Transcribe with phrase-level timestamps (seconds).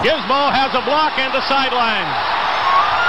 [0.00, 2.08] Gizmo has a block and the sideline.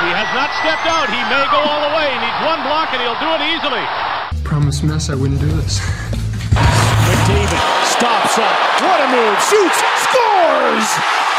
[0.03, 1.07] He has not stepped out.
[1.07, 2.11] He may go all the way.
[2.11, 3.85] He needs one block and he'll do it easily.
[4.43, 5.79] Promise mess I wouldn't do this.
[6.51, 8.57] McDavid stops up.
[8.83, 9.39] What a move.
[9.39, 9.79] Shoots.
[10.03, 11.30] Scores!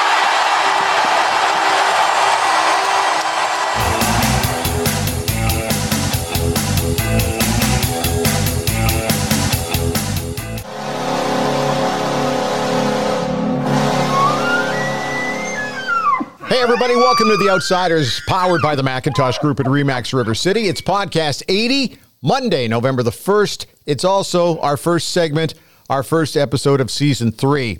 [16.52, 20.68] Hey, everybody, welcome to The Outsiders, powered by the Macintosh Group at Remax River City.
[20.68, 23.64] It's podcast 80, Monday, November the 1st.
[23.86, 25.54] It's also our first segment,
[25.88, 27.78] our first episode of season three.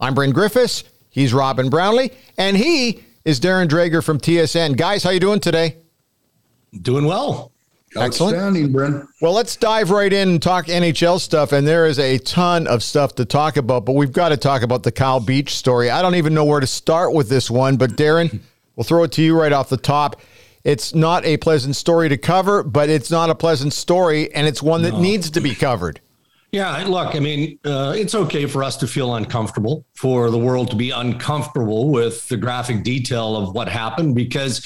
[0.00, 4.76] I'm Bryn Griffiths, he's Robin Brownlee, and he is Darren Dreger from TSN.
[4.76, 5.78] Guys, how you doing today?
[6.80, 7.51] Doing well.
[7.96, 8.36] Excellent.
[8.36, 9.06] Outstanding, Bryn.
[9.20, 11.52] Well, let's dive right in and talk NHL stuff.
[11.52, 14.62] And there is a ton of stuff to talk about, but we've got to talk
[14.62, 15.90] about the Kyle Beach story.
[15.90, 18.40] I don't even know where to start with this one, but Darren,
[18.76, 20.20] we'll throw it to you right off the top.
[20.64, 24.62] It's not a pleasant story to cover, but it's not a pleasant story, and it's
[24.62, 26.00] one that needs to be covered.
[26.52, 30.70] Yeah, look, I mean, uh, it's okay for us to feel uncomfortable, for the world
[30.70, 34.64] to be uncomfortable with the graphic detail of what happened, because,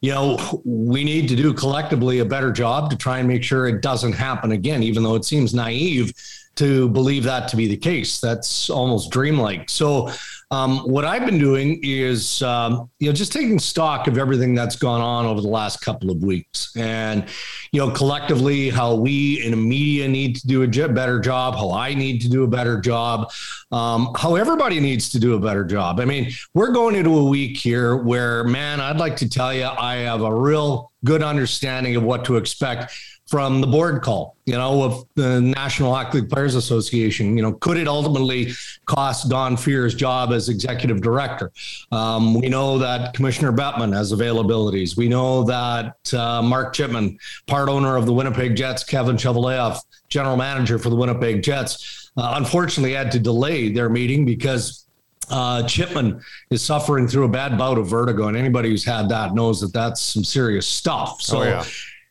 [0.00, 3.66] you know, we need to do collectively a better job to try and make sure
[3.66, 6.12] it doesn't happen again, even though it seems naive
[6.56, 8.20] to believe that to be the case.
[8.20, 9.68] That's almost dreamlike.
[9.68, 10.10] So,
[10.52, 14.76] um, what I've been doing is, um, you know, just taking stock of everything that's
[14.76, 17.24] gone on over the last couple of weeks, and
[17.72, 21.72] you know, collectively, how we in the media need to do a better job, how
[21.72, 23.32] I need to do a better job,
[23.72, 25.98] um, how everybody needs to do a better job.
[25.98, 29.64] I mean, we're going into a week here where, man, I'd like to tell you,
[29.64, 32.92] I have a real good understanding of what to expect
[33.26, 37.36] from the board call, you know, of the National Hockey League Players Association.
[37.36, 38.52] You know, could it ultimately
[38.84, 41.50] cost Don Fehr's job as executive director?
[41.90, 44.96] Um, we know that Commissioner Bettman has availabilities.
[44.96, 50.36] We know that uh, Mark Chipman, part owner of the Winnipeg Jets, Kevin Cheveldayoff, general
[50.36, 54.86] manager for the Winnipeg Jets, uh, unfortunately had to delay their meeting because
[55.30, 59.34] uh, Chipman is suffering through a bad bout of vertigo, and anybody who's had that
[59.34, 61.20] knows that that's some serious stuff.
[61.20, 61.64] So, Oh, yeah.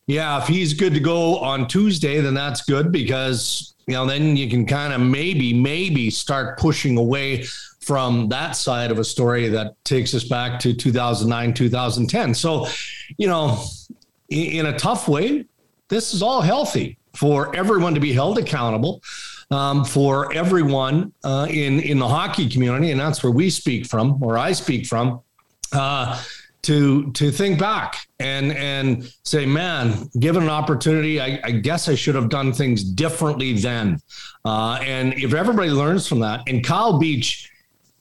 [0.07, 4.35] Yeah, if he's good to go on Tuesday, then that's good because you know then
[4.35, 7.43] you can kind of maybe maybe start pushing away
[7.81, 12.67] from that side of a story that takes us back to 2009 2010 so
[13.17, 13.63] you know
[14.29, 15.45] in, a tough way
[15.87, 19.03] this is all healthy for everyone to be held accountable
[19.51, 24.21] um, for everyone uh, in in the hockey community and that's where we speak from
[24.23, 25.21] or i speak from.
[25.71, 26.19] Uh,
[26.65, 31.95] to to think back and and say, man, given an opportunity, I, I guess I
[31.95, 33.99] should have done things differently then.
[34.43, 37.51] Uh, and if everybody learns from that, and Kyle Beach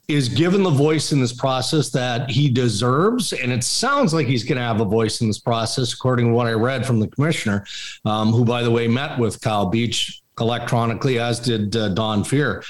[0.09, 4.45] is given the voice in this process that he deserves, and it sounds like he's
[4.45, 7.09] going to have a voice in this process, according to what I read from the
[7.09, 7.67] commissioner,
[8.05, 12.63] um, who, by the way, met with Kyle Beach electronically, as did uh, Don Fehr.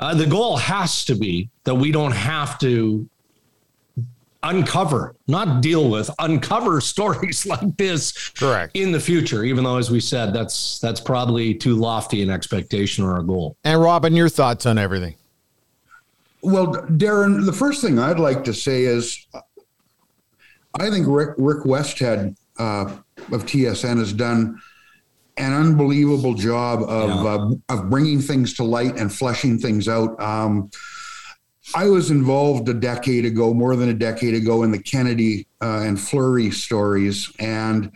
[0.00, 3.08] Uh, the goal has to be that we don't have to
[4.42, 8.76] uncover, not deal with, uncover stories like this Correct.
[8.76, 9.44] in the future.
[9.44, 13.56] Even though, as we said, that's that's probably too lofty an expectation or a goal.
[13.64, 15.14] And Robin, your thoughts on everything?
[16.42, 19.26] Well, Darren, the first thing I'd like to say is
[20.78, 22.96] I think Rick, Rick Westhead uh,
[23.30, 24.60] of TSN has done
[25.36, 27.30] an unbelievable job of, Yeah.
[27.30, 30.20] uh, of bringing things to light and fleshing things out.
[30.20, 30.70] Um,
[31.74, 35.82] I was involved a decade ago, more than a decade ago, in the Kennedy uh,
[35.84, 37.92] and Fleury stories, and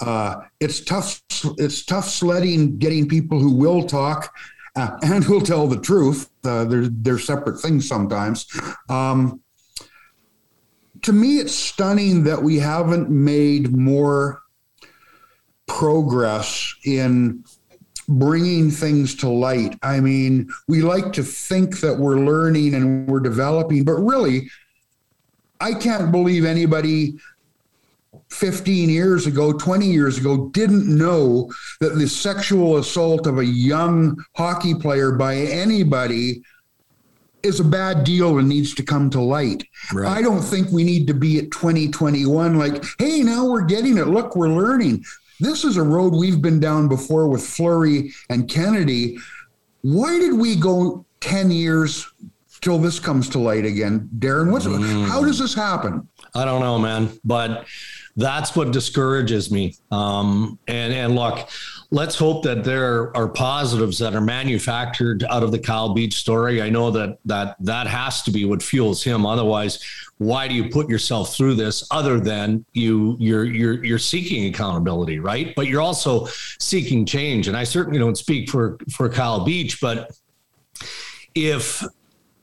[0.00, 1.22] uh, it's tough.
[1.58, 4.34] It's tough sledding, getting people who will talk
[4.74, 6.30] uh, and who'll tell the truth.
[6.44, 8.46] Uh, they're they're separate things sometimes.
[8.88, 9.40] Um,
[11.02, 14.42] to me, it's stunning that we haven't made more
[15.66, 17.44] progress in
[18.08, 19.78] bringing things to light.
[19.82, 24.50] I mean, we like to think that we're learning and we're developing, but really,
[25.60, 27.18] I can't believe anybody
[28.30, 31.50] 15 years ago, 20 years ago, didn't know
[31.80, 36.42] that the sexual assault of a young hockey player by anybody
[37.42, 39.64] is a bad deal and needs to come to light.
[39.92, 40.18] Right.
[40.18, 44.08] I don't think we need to be at 2021 like, hey, now we're getting it.
[44.08, 45.04] Look, we're learning.
[45.40, 49.18] This is a road we've been down before with Fleury and Kennedy.
[49.82, 52.10] Why did we go 10 years
[52.60, 54.08] till this comes to light again?
[54.18, 54.64] Darren, what's
[55.10, 56.08] how does this happen?
[56.34, 57.18] I don't know, man.
[57.24, 57.66] But
[58.16, 59.74] that's what discourages me.
[59.90, 61.48] Um, and and look,
[61.96, 66.60] let's hope that there are positives that are manufactured out of the Kyle Beach story.
[66.60, 69.24] I know that that that has to be what fuels him.
[69.24, 69.82] Otherwise,
[70.18, 75.20] why do you put yourself through this other than you you're you're you're seeking accountability,
[75.20, 75.54] right?
[75.56, 76.26] But you're also
[76.60, 77.48] seeking change.
[77.48, 80.14] And I certainly don't speak for for Kyle Beach, but
[81.34, 81.82] if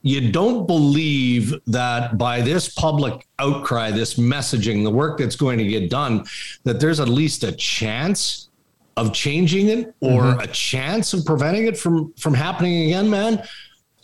[0.02, 5.66] you don't believe that by this public outcry, this messaging, the work that's going to
[5.66, 6.24] get done,
[6.64, 8.50] that there's at least a chance
[8.96, 10.40] of changing it or mm-hmm.
[10.40, 13.42] a chance of preventing it from from happening again, man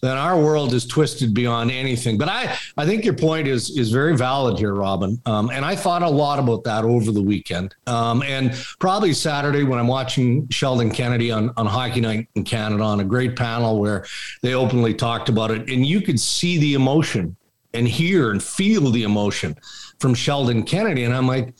[0.00, 2.16] then our world is twisted beyond anything.
[2.16, 5.20] But I, I think your point is is very valid here, Robin.
[5.26, 7.74] Um, and I thought a lot about that over the weekend.
[7.86, 12.82] Um, and probably Saturday when I'm watching Sheldon Kennedy on, on Hockey Night in Canada
[12.82, 14.06] on a great panel where
[14.42, 15.68] they openly talked about it.
[15.70, 17.36] And you could see the emotion
[17.74, 19.56] and hear and feel the emotion
[19.98, 21.04] from Sheldon Kennedy.
[21.04, 21.54] And I'm like,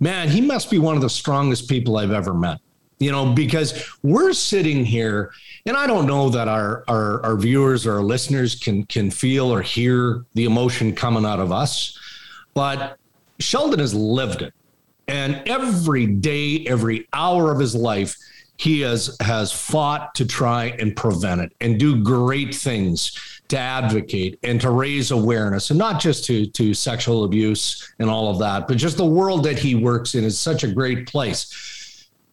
[0.00, 2.58] man, he must be one of the strongest people I've ever met.
[3.00, 5.30] You know, because we're sitting here
[5.66, 9.52] and I don't know that our, our, our viewers or our listeners can, can feel
[9.52, 11.98] or hear the emotion coming out of us,
[12.54, 12.96] but
[13.38, 14.54] Sheldon has lived it.
[15.08, 18.16] And every day, every hour of his life,
[18.56, 24.38] he has, has fought to try and prevent it and do great things to advocate
[24.42, 28.68] and to raise awareness and not just to to sexual abuse and all of that
[28.68, 31.68] but just the world that he works in is such a great place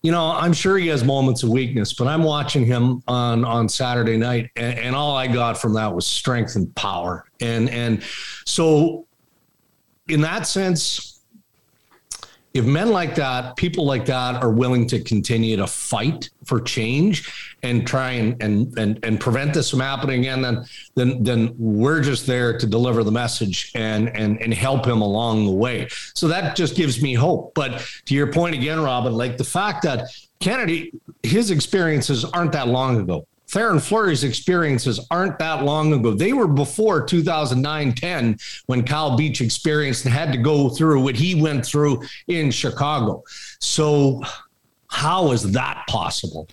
[0.05, 3.67] you know, I'm sure he has moments of weakness, but I'm watching him on on
[3.67, 7.25] Saturday night, and, and, all I got from that was strength and power.
[7.41, 8.03] And and
[8.45, 9.07] so,
[10.07, 11.14] in that sense,
[12.55, 17.53] if men like that, people like that, are willing to continue to fight for change
[17.63, 20.65] and try and and and, and prevent this from happening again, then
[20.95, 25.45] then then we're just there to deliver the message and and and help him along
[25.45, 25.89] the way.
[26.13, 27.53] So that just gives me hope.
[27.55, 30.07] But to your point again, Robin, like the fact that
[30.39, 30.93] Kennedy,
[31.23, 33.27] his experiences aren't that long ago.
[33.47, 36.13] Theoren Fleury's experiences aren't that long ago.
[36.13, 41.15] They were before 2009 10 when Kyle Beach experienced and had to go through what
[41.15, 43.23] he went through in Chicago.
[43.59, 44.21] So,
[44.87, 46.47] how is that possible?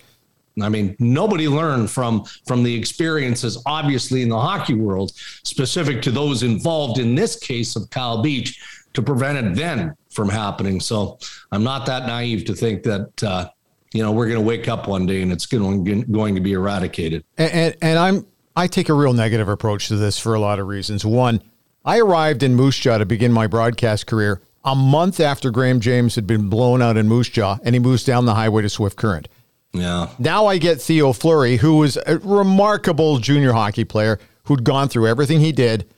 [0.61, 6.11] I mean, nobody learned from from the experiences, obviously in the hockey world, specific to
[6.11, 8.61] those involved in this case of Kyle Beach,
[8.93, 10.79] to prevent it then from happening.
[10.79, 11.17] So
[11.51, 13.49] I'm not that naive to think that uh,
[13.93, 16.53] you know we're going to wake up one day and it's going going to be
[16.53, 17.23] eradicated.
[17.37, 20.59] And, and, and I'm I take a real negative approach to this for a lot
[20.59, 21.05] of reasons.
[21.05, 21.41] One,
[21.85, 26.15] I arrived in Moose Jaw to begin my broadcast career a month after Graham James
[26.15, 28.97] had been blown out in Moose Jaw, and he moves down the highway to Swift
[28.97, 29.27] Current.
[29.73, 30.09] Yeah.
[30.19, 35.07] Now I get Theo Fleury, who was a remarkable junior hockey player who'd gone through
[35.07, 35.89] everything he did.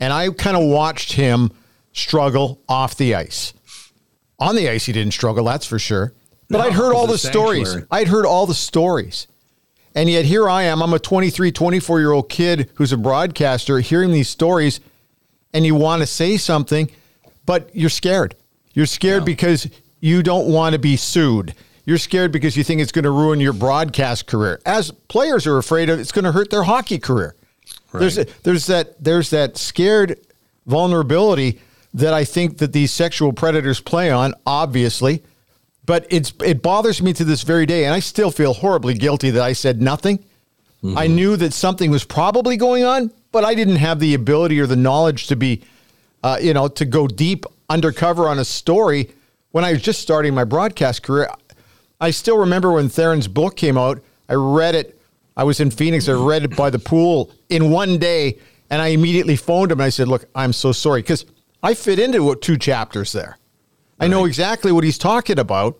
[0.00, 1.52] And I kind of watched him
[1.92, 3.52] struggle off the ice.
[4.38, 6.14] On the ice, he didn't struggle, that's for sure.
[6.50, 7.76] But no, I'd heard all the stories.
[7.90, 9.28] I'd heard all the stories.
[9.94, 10.82] And yet here I am.
[10.82, 14.80] I'm a 23, 24 year old kid who's a broadcaster hearing these stories,
[15.52, 16.90] and you want to say something,
[17.46, 18.34] but you're scared.
[18.72, 19.26] You're scared yeah.
[19.26, 19.68] because
[20.00, 21.54] you don't want to be sued.
[21.84, 24.60] You're scared because you think it's going to ruin your broadcast career.
[24.64, 27.34] As players are afraid of it's going to hurt their hockey career.
[27.92, 28.00] Right.
[28.00, 30.20] There's there's that there's that scared
[30.66, 31.60] vulnerability
[31.94, 35.24] that I think that these sexual predators play on, obviously.
[35.90, 39.30] But it's it bothers me to this very day, and I still feel horribly guilty
[39.30, 40.18] that I said nothing.
[40.84, 40.96] Mm-hmm.
[40.96, 44.68] I knew that something was probably going on, but I didn't have the ability or
[44.68, 45.62] the knowledge to be,
[46.22, 49.10] uh, you know, to go deep undercover on a story
[49.50, 51.28] when I was just starting my broadcast career.
[52.00, 54.00] I still remember when Theoren's book came out.
[54.28, 54.96] I read it.
[55.36, 56.08] I was in Phoenix.
[56.08, 58.38] I read it by the pool in one day,
[58.70, 61.26] and I immediately phoned him and I said, "Look, I'm so sorry because
[61.64, 63.39] I fit into two chapters there.
[64.00, 65.78] I know exactly what he's talking about,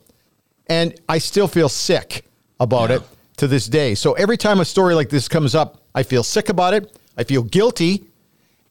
[0.66, 2.24] and I still feel sick
[2.60, 2.96] about yeah.
[2.96, 3.02] it
[3.38, 3.94] to this day.
[3.94, 6.96] So every time a story like this comes up, I feel sick about it.
[7.16, 8.04] I feel guilty,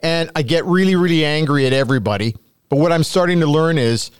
[0.01, 2.36] and I get really, really angry at everybody.
[2.70, 4.12] But what I'm starting to learn is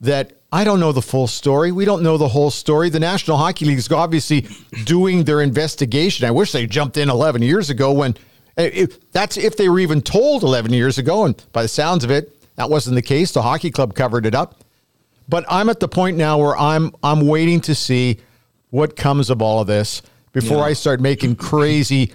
[0.00, 1.72] that I don't know the full story.
[1.72, 2.88] We don't know the whole story.
[2.88, 4.46] The National Hockey League is obviously
[4.84, 6.26] doing their investigation.
[6.26, 8.16] I wish they jumped in 11 years ago when
[8.56, 11.24] if, that's if they were even told 11 years ago.
[11.24, 13.32] And by the sounds of it, that wasn't the case.
[13.32, 14.62] The hockey club covered it up.
[15.28, 18.20] But I'm at the point now where I'm I'm waiting to see
[18.70, 20.02] what comes of all of this
[20.32, 20.64] before yeah.
[20.64, 22.12] I start making crazy,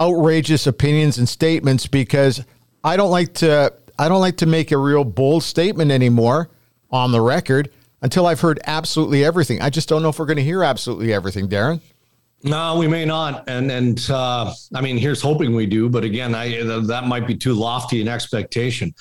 [0.00, 2.44] outrageous opinions and statements because
[2.84, 6.50] I don't like to I don't like to make a real bold statement anymore
[6.90, 7.70] on the record
[8.02, 9.62] until I've heard absolutely everything.
[9.62, 11.80] I just don't know if we're going to hear absolutely everything, Darren.
[12.42, 15.88] No, we may not, and and uh, I mean, here's hoping we do.
[15.88, 18.94] But again, I that might be too lofty an expectation.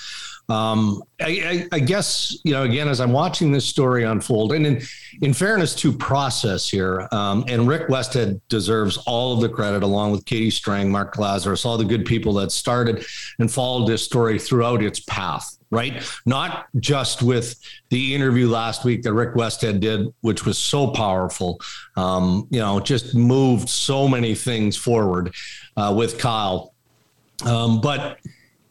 [0.48, 4.65] Um, I, I, I, guess you know again as I'm watching this story unfold, and
[4.65, 4.82] in
[5.22, 10.12] in fairness to process here, um, and Rick Westhead deserves all of the credit, along
[10.12, 13.06] with Katie Strang, Mark Lazarus, all the good people that started
[13.39, 15.58] and followed this story throughout its path.
[15.75, 20.88] Right, not just with the interview last week that Rick Westhead did, which was so
[20.88, 21.60] powerful.
[21.98, 25.34] Um, you know, just moved so many things forward
[25.75, 26.74] uh, with Kyle.
[27.46, 28.20] Um, but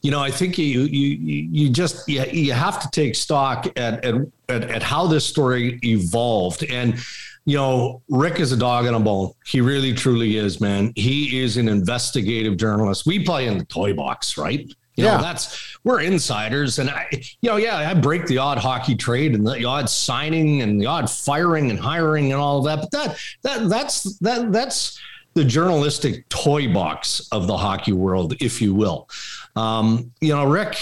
[0.01, 1.17] you know, I think you you
[1.53, 4.15] you just you, you have to take stock at, at
[4.49, 6.99] at how this story evolved and
[7.47, 9.33] you know, Rick is a dog in a bone.
[9.45, 10.93] He really, truly is, man.
[10.97, 13.05] He is an investigative journalist.
[13.05, 14.73] We play in the toy box, right?
[14.97, 15.17] You yeah.
[15.17, 16.79] know, that's we're insiders.
[16.79, 17.07] And I,
[17.41, 20.87] you know, yeah, I break the odd hockey trade and the odd signing and the
[20.87, 22.81] odd firing and hiring and all of that.
[22.81, 25.01] But that that that's that that's
[25.35, 29.09] the journalistic toy box of the hockey world, if you will.
[29.57, 30.79] Um, you know, Rick,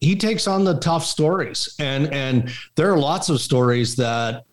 [0.00, 4.44] he takes on the tough stories, and and there are lots of stories that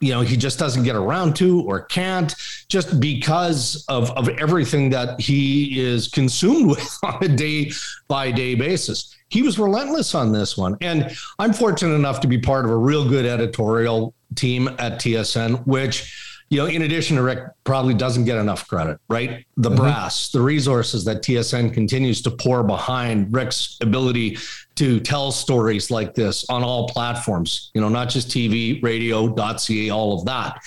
[0.00, 2.34] you know he just doesn't get around to or can't
[2.68, 7.70] just because of of everything that he is consumed with on a day
[8.06, 12.38] by day basis he was relentless on this one and i'm fortunate enough to be
[12.38, 16.14] part of a real good editorial team at tsn which
[16.50, 19.44] you know, in addition to Rick, probably doesn't get enough credit, right?
[19.58, 19.78] The mm-hmm.
[19.78, 24.38] brass, the resources that TSN continues to pour behind Rick's ability
[24.78, 29.90] to tell stories like this on all platforms, you know, not just TV, radio, .ca,
[29.90, 30.60] all of that.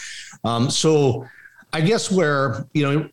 [0.44, 1.25] Um, so
[1.72, 3.10] I guess where, you know,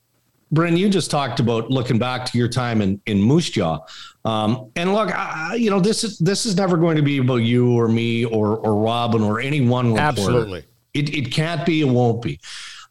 [0.50, 3.80] Bryn, you just talked about looking back to your time in in Moose Jaw,
[4.24, 7.42] um, and look, I, you know this is this is never going to be about
[7.42, 10.08] you or me or or Robin or any one reporter.
[10.08, 10.64] Absolutely,
[10.94, 12.40] it, it can't be, it won't be.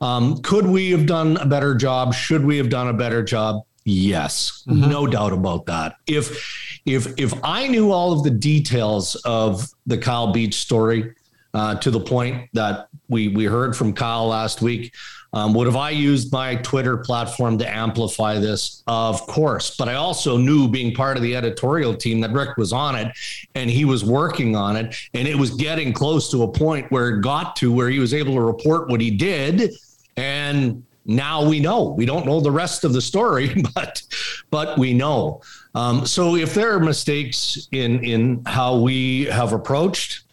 [0.02, 2.14] Um, could we have done a better job?
[2.14, 3.64] Should we have done a better job?
[3.89, 4.89] Yes, mm-hmm.
[4.89, 5.96] no doubt about that.
[6.08, 11.15] If if if I knew all of the details of the Kyle Beach story
[11.53, 14.94] uh, to the point that we we heard from Kyle last week,
[15.32, 18.84] um, would have I used my Twitter platform to amplify this?
[18.88, 19.77] Of course.
[19.77, 23.15] But I also knew, being part of the editorial team, that Rick was on it
[23.56, 24.98] and he was working on it.
[25.13, 28.13] And it was getting close to a point where it got to where he was
[28.13, 29.72] able to report what he did.
[30.17, 31.90] And now we know.
[31.98, 34.04] We don't know the rest of the story, but
[34.52, 35.42] but we know.
[35.74, 40.24] Um, so if there are mistakes in in how we have approached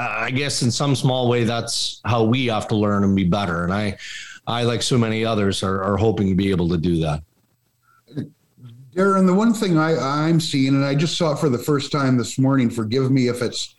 [0.00, 3.64] I guess in some small way, that's how we have to learn and be better.
[3.64, 3.98] And I,
[4.46, 7.22] I like so many others, are, are hoping to be able to do that.
[8.94, 11.92] Darren, the one thing I, I'm seeing, and I just saw it for the first
[11.92, 12.70] time this morning.
[12.70, 13.74] Forgive me if it's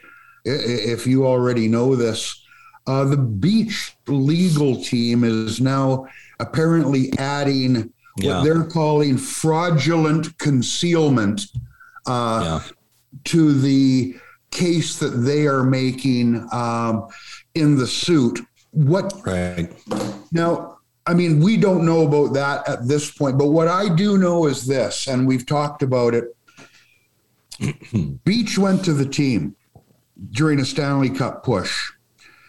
[0.45, 2.40] if you already know this.
[2.87, 6.07] Uh, the beach legal team is now
[6.39, 8.37] apparently adding yeah.
[8.37, 11.45] what they're calling fraudulent concealment
[12.07, 12.71] uh, yeah.
[13.23, 14.15] to the
[14.49, 17.07] case that they are making um,
[17.55, 18.39] in the suit.
[18.71, 19.71] What right
[20.31, 20.77] now?
[21.07, 24.45] I mean, we don't know about that at this point, but what I do know
[24.45, 26.35] is this, and we've talked about it.
[28.23, 29.55] Beach went to the team
[30.31, 31.91] during a Stanley Cup push.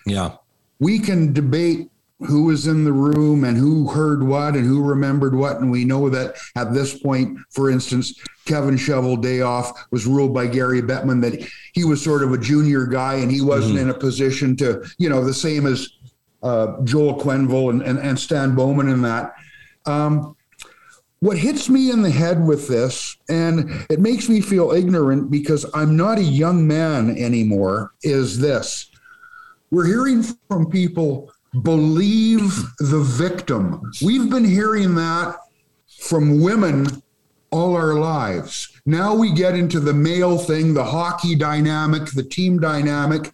[0.07, 0.37] Yeah.
[0.79, 1.91] We can debate
[2.27, 5.61] who was in the room and who heard what and who remembered what.
[5.61, 10.83] And we know that at this point, for instance, Kevin Cheveldayoff was ruled by Gary
[10.83, 13.91] Bettman that he was sort of a junior guy and he wasn't mm-hmm.
[13.91, 15.89] in a position to, you know, the same as
[16.43, 19.33] uh, Joel Quenneville and, and, and, Stan Bowman in that.
[19.87, 20.37] Um,
[21.21, 25.65] what hits me in the head with this, and it makes me feel ignorant because
[25.73, 28.91] I'm not a young man anymore, is this.
[29.73, 33.81] We're hearing from people believe the victim.
[34.05, 35.39] We've been hearing that
[35.99, 37.03] from women
[37.51, 38.69] all our lives.
[38.85, 43.33] Now we get into the male thing, the hockey dynamic, the team dynamic.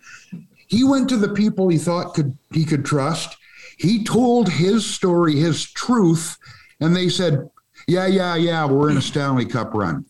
[0.69, 3.37] He went to the people he thought could he could trust.
[3.77, 6.39] He told his story, his truth,
[6.81, 7.51] and they said,
[7.89, 10.05] "Yeah, yeah, yeah, we're in a Stanley Cup run."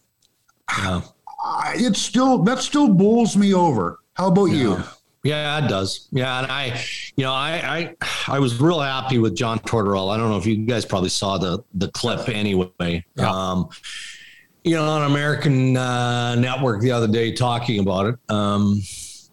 [1.75, 4.00] It's still that still bowls me over.
[4.12, 4.61] How about yeah.
[4.61, 4.85] you?
[5.25, 6.08] Yeah, it does.
[6.12, 6.80] Yeah, and I,
[7.16, 10.14] you know, I, I, I was real happy with John Tortorella.
[10.14, 13.04] I don't know if you guys probably saw the the clip anyway.
[13.16, 13.30] Yeah.
[13.30, 13.68] Um,
[14.64, 18.16] you know, on American uh, Network the other day talking about it.
[18.28, 18.82] Um,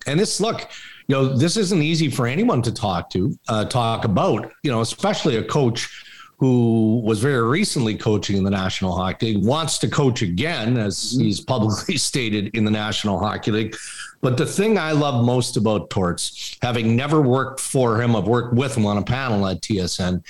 [0.08, 0.70] and this look,
[1.08, 4.52] you know, this isn't easy for anyone to talk to, uh, talk about.
[4.64, 6.05] You know, especially a coach
[6.38, 10.98] who was very recently coaching in the National Hockey League, wants to coach again, as
[10.98, 11.24] mm-hmm.
[11.24, 13.76] he's publicly stated in the National Hockey League.
[14.22, 18.54] But the thing I love most about Torts, having never worked for him, I've worked
[18.54, 20.24] with him on a panel at TSN,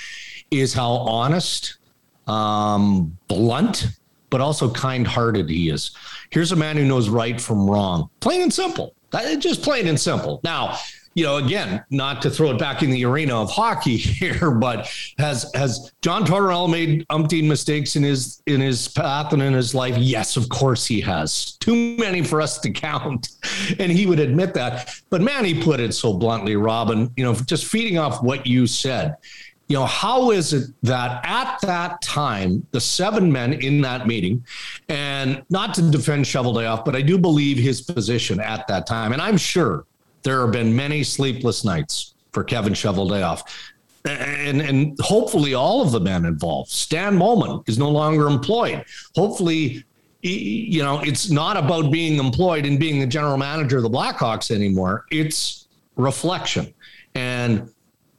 [0.52, 1.78] is how honest,
[2.28, 3.88] um, blunt,
[4.30, 5.92] but also kind hearted he is.
[6.30, 8.94] Here's a man who knows right from wrong, plain and simple.
[9.40, 10.42] Just plain and simple.
[10.44, 10.78] Now,
[11.16, 14.92] you know, again, not to throw it back in the arena of hockey here, but
[15.18, 19.74] has has John Tortorella made umpteen mistakes in his in his path and in his
[19.74, 19.98] life?
[19.98, 21.54] Yes, of course he has.
[21.54, 23.30] Too many for us to count,
[23.80, 24.94] and he would admit that.
[25.10, 27.10] But man, he put it so bluntly, Robin.
[27.16, 29.16] You know, just feeding off what you said.
[29.68, 34.46] You know, how is it that at that time, the seven men in that meeting,
[34.90, 39.22] and not to defend Cheveldayoff, but I do believe his position at that time, and
[39.22, 39.86] I'm sure
[40.26, 43.44] there have been many sleepless nights for Kevin Cheveldayoff.
[44.04, 46.70] And, and hopefully all of the men involved.
[46.70, 48.84] Stan Bowman is no longer employed.
[49.16, 49.84] Hopefully,
[50.22, 54.52] you know, it's not about being employed and being the general manager of the Blackhawks
[54.54, 55.06] anymore.
[55.12, 56.74] It's reflection.
[57.16, 57.72] And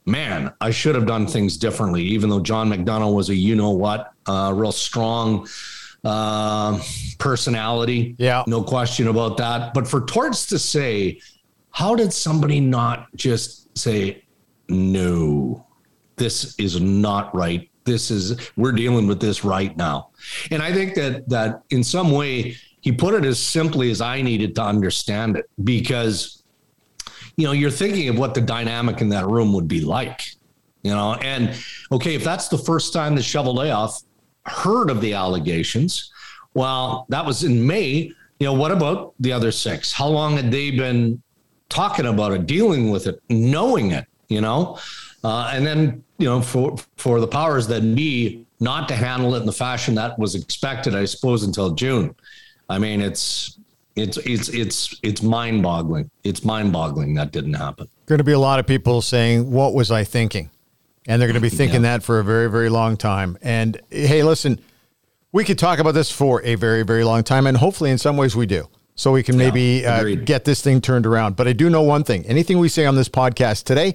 [0.05, 3.71] man, I should have done things differently, even though John McDonough was a you know
[3.71, 5.47] what, uh, real strong
[6.03, 6.81] uh,
[7.17, 8.15] personality.
[8.17, 8.43] Yeah.
[8.47, 9.73] No question about that.
[9.73, 11.21] But for Torts to say,
[11.77, 14.23] how did somebody not just say,
[14.67, 15.63] no,
[16.15, 17.69] this is not right?
[17.83, 20.09] This is, we're dealing with this right now.
[20.49, 24.23] And I think that, that in some way, he put it as simply as I
[24.23, 26.41] needed to understand it because,
[27.35, 30.23] you know, you're thinking of what the dynamic in that room would be like,
[30.81, 31.55] you know, and
[31.91, 34.03] okay, if that's the first time the Cheveldayoff
[34.47, 36.11] heard of the allegations,
[36.55, 38.11] well, that was in May.
[38.39, 39.91] You know, what about the other six?
[39.91, 41.21] How long had they been
[41.69, 44.79] talking about it, dealing with it, knowing it, you know,
[45.23, 49.39] uh, and then you know for for the powers that be not to handle it
[49.39, 52.15] in the fashion that was expected, I suppose, until June.
[52.69, 53.57] I mean, it's
[53.95, 56.09] it's it's it's it's mind-boggling.
[56.23, 57.87] It's mind-boggling that didn't happen.
[58.05, 60.49] Going to be a lot of people saying, "What was I thinking?"
[61.07, 61.97] And they're going to be thinking yeah.
[61.97, 63.37] that for a very very long time.
[63.41, 64.59] And hey, listen,
[65.31, 68.17] we could talk about this for a very very long time, and hopefully, in some
[68.17, 71.37] ways, we do so we can maybe uh, get this thing turned around.
[71.37, 73.93] But I do know one thing anything we say on this podcast today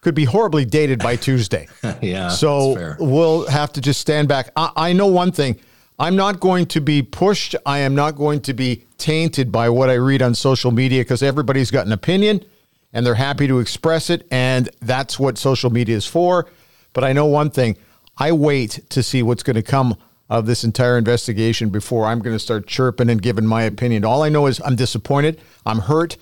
[0.00, 1.68] could be horribly dated by Tuesday.
[2.02, 2.28] yeah.
[2.28, 4.50] So we'll have to just stand back.
[4.56, 5.60] I, I know one thing.
[6.00, 7.56] I'm not going to be pushed.
[7.66, 11.22] I am not going to be tainted by what I read on social media because
[11.22, 12.44] everybody's got an opinion
[12.92, 14.26] and they're happy to express it.
[14.30, 16.46] And that's what social media is for.
[16.92, 17.76] But I know one thing
[18.16, 19.96] I wait to see what's going to come
[20.30, 24.04] of this entire investigation before I'm going to start chirping and giving my opinion.
[24.04, 25.40] All I know is I'm disappointed.
[25.64, 26.16] I'm hurt.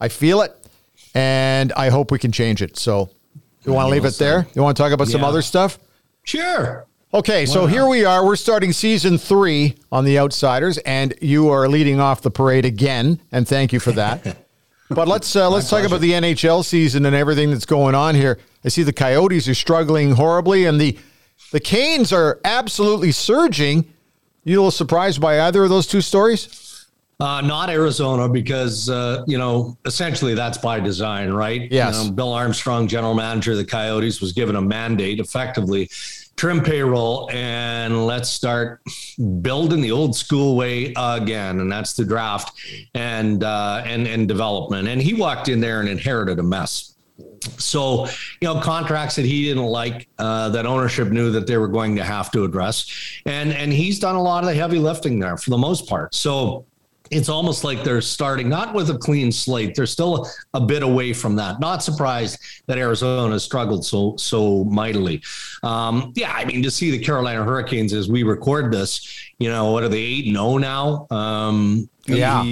[0.00, 0.54] I feel it.
[1.14, 2.76] And I hope we can change it.
[2.76, 3.10] So
[3.64, 4.46] you want to leave it there?
[4.54, 5.12] You want to talk about yeah.
[5.12, 5.78] some other stuff?
[6.24, 6.86] Sure.
[7.14, 7.70] Okay, Why so not?
[7.70, 8.24] here we are.
[8.24, 13.20] We're starting season three on The Outsiders, and you are leading off the parade again.
[13.32, 14.36] And thank you for that.
[14.90, 18.38] but let's uh, let's talk about the NHL season and everything that's going on here.
[18.64, 20.98] I see the Coyotes are struggling horribly, and the
[21.52, 23.92] the Canes are absolutely surging.
[24.44, 26.86] You a little surprised by either of those two stories?
[27.18, 31.70] Uh, not Arizona because uh, you know essentially that's by design, right?
[31.72, 31.98] Yes.
[31.98, 35.88] You know, Bill Armstrong, general manager of the Coyotes, was given a mandate, effectively
[36.36, 38.82] trim payroll and let's start
[39.40, 42.52] building the old school way again, and that's the draft
[42.94, 44.86] and uh, and and development.
[44.86, 46.92] And he walked in there and inherited a mess.
[47.58, 48.06] So,
[48.40, 51.96] you know, contracts that he didn't like, uh, that ownership knew that they were going
[51.96, 52.90] to have to address,
[53.26, 56.14] and and he's done a lot of the heavy lifting there for the most part.
[56.14, 56.66] So,
[57.10, 59.74] it's almost like they're starting not with a clean slate.
[59.74, 61.60] They're still a, bit away from that.
[61.60, 65.22] Not surprised that Arizona struggled so so mightily.
[65.62, 69.70] Um, yeah, I mean to see the Carolina Hurricanes as we record this, you know,
[69.70, 71.06] what are they eight and zero oh now?
[71.10, 72.42] Um, yeah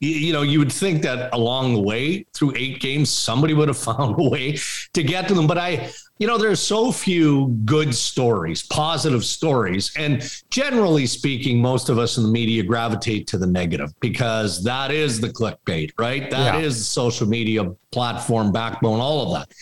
[0.00, 3.78] you know, you would think that along the way through eight games, somebody would have
[3.96, 4.58] found a way
[4.92, 5.46] to get to them.
[5.46, 9.92] But I, you know, there's so few good stories, positive stories.
[9.96, 14.90] And generally speaking, most of us in the media gravitate to the negative because that
[14.90, 16.30] is the clickbait, right?
[16.30, 16.60] That yeah.
[16.60, 19.54] is the social media platform backbone, all of that.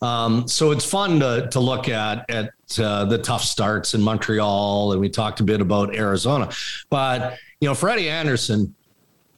[0.00, 4.92] Um, so it's fun to, to look at at uh, the tough starts in Montreal,
[4.92, 6.50] and we talked a bit about Arizona.
[6.90, 8.74] But you know, Freddie Andersen,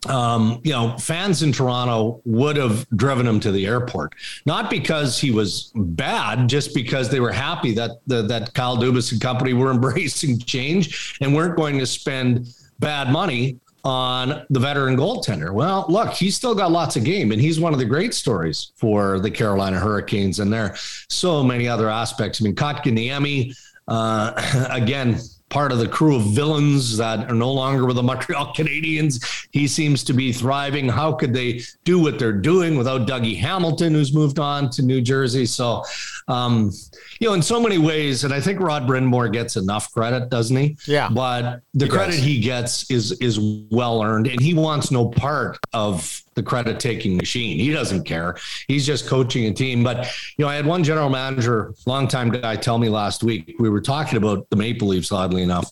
[0.07, 4.15] um, you know, fans in Toronto would have driven him to the airport,
[4.47, 9.13] not because he was bad, just because they were happy that the, that Kyle Dubas
[9.13, 14.97] and company were embracing change and weren't going to spend bad money on the veteran
[14.97, 15.53] goaltender.
[15.53, 18.73] Well, look, he's still got lots of game, and he's one of the great stories
[18.77, 20.77] for the Carolina Hurricanes, and there are
[21.09, 22.41] so many other aspects.
[22.41, 23.57] I mean, Kotkaniemi
[23.89, 25.19] uh, again,
[25.51, 29.47] part of the crew of villains that are no longer with the Montreal Canadiens.
[29.51, 30.89] He seems to be thriving.
[30.89, 35.01] How could they do what they're doing without Dougie Hamilton, who's moved on to New
[35.03, 35.45] Jersey?
[35.47, 35.85] So,
[36.29, 36.71] um,
[37.19, 40.57] you know, in so many ways, and I think Rod Brind'Amour gets enough credit, doesn't
[40.57, 40.77] he?
[40.87, 41.09] Yeah.
[41.13, 42.23] But the He credit does.
[42.23, 43.39] he gets is is
[43.71, 47.59] well earned, and he wants no part of the credit taking machine.
[47.59, 48.37] He doesn't care.
[48.67, 49.85] He's just coaching a team.
[49.85, 53.57] But you know, I had one general manager, longtime guy, tell me last week.
[53.59, 55.71] We were talking about the Maple Leafs, oddly enough.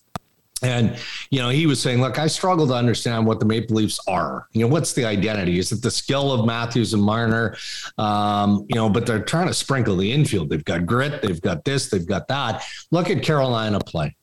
[0.61, 0.99] And,
[1.31, 4.49] you know, he was saying, look, I struggle to understand what the Maple Leafs are.
[4.53, 5.59] You know, what's the identity?
[5.61, 7.57] Is it the skill of Matthews and Marner?
[7.97, 10.51] Um, you know, but they're trying to sprinkle the infield.
[10.51, 12.65] They've got grit, they've got this, they've got that.
[12.91, 14.17] Look at Carolina play.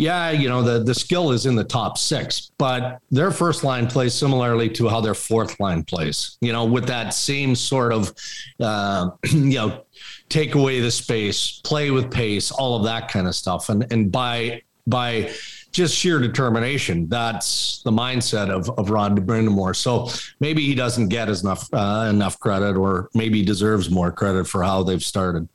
[0.00, 3.86] Yeah, you know, the, the skill is in the top six, but their first line
[3.86, 8.14] plays similarly to how their fourth line plays, you know, with that same sort of,
[8.60, 9.84] uh, you know,
[10.30, 13.68] take away the space, play with pace, all of that kind of stuff.
[13.68, 15.30] And, and by, by,
[15.70, 17.08] just sheer determination.
[17.08, 19.76] That's the mindset of, of Ron Brind'Amour.
[19.76, 20.08] So
[20.40, 24.64] maybe he doesn't get as enough uh, enough credit, or maybe deserves more credit for
[24.64, 25.48] how they've started.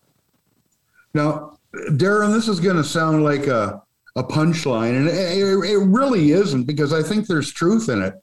[1.13, 1.57] Now,
[1.89, 3.81] Darren, this is going to sound like a,
[4.15, 5.37] a punchline, and it,
[5.69, 8.13] it really isn't because I think there's truth in it.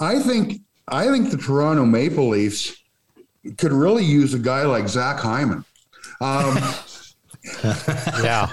[0.00, 2.74] I think I think the Toronto Maple Leafs
[3.58, 5.64] could really use a guy like Zach Hyman.
[6.20, 6.58] Um,
[7.64, 8.48] Yeah.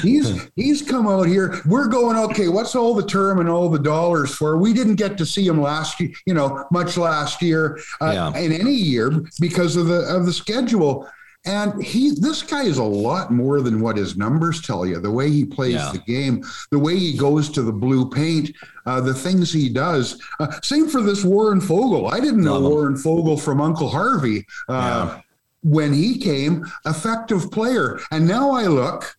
[0.00, 1.60] he's he's come out here.
[1.66, 2.48] We're going okay.
[2.48, 4.56] What's all the term and all the dollars for?
[4.56, 8.38] We didn't get to see him last year, you know, much last year uh, Yeah.
[8.40, 11.06] in any year because of the of the schedule.
[11.46, 14.98] And he, this guy is a lot more than what his numbers tell you.
[15.00, 15.92] The way he plays Yeah.
[15.92, 18.50] the game, the way he goes to the blue paint,
[18.84, 20.20] uh, the things he does.
[20.40, 22.12] Uh, same for this Warren Foegele.
[22.12, 22.70] I didn't know Love him.
[22.70, 24.44] Warren Foegele from Uncle Harvey.
[24.68, 24.72] Uh,
[25.14, 25.20] Yeah.
[25.62, 27.98] when he came, effective player.
[28.12, 29.16] And now I look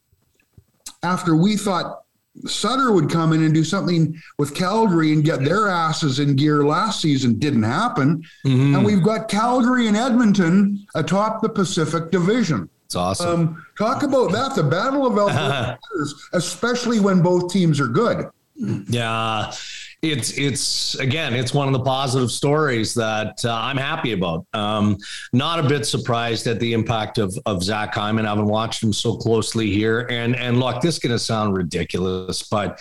[1.03, 2.01] after we thought
[2.45, 6.65] Sutter would come in and do something with Calgary and get their asses in gear
[6.65, 7.39] last season.
[7.39, 8.23] Didn't happen.
[8.45, 8.75] Mm-hmm.
[8.75, 12.69] And we've got Calgary and Edmonton atop the Pacific Division.
[12.85, 13.27] It's awesome.
[13.29, 15.77] Um, talk about that, the battle of Alberta,
[16.33, 18.29] especially when both teams are good.
[18.55, 19.51] Yeah,
[20.11, 24.45] it's it's again, it's one of the positive stories that uh, I'm happy about.
[24.53, 24.97] Um,
[25.33, 28.25] not a bit surprised at the impact of of Zach Hyman.
[28.25, 31.55] I haven't watched him so closely here, and and look, this is going to sound
[31.55, 32.79] ridiculous, but.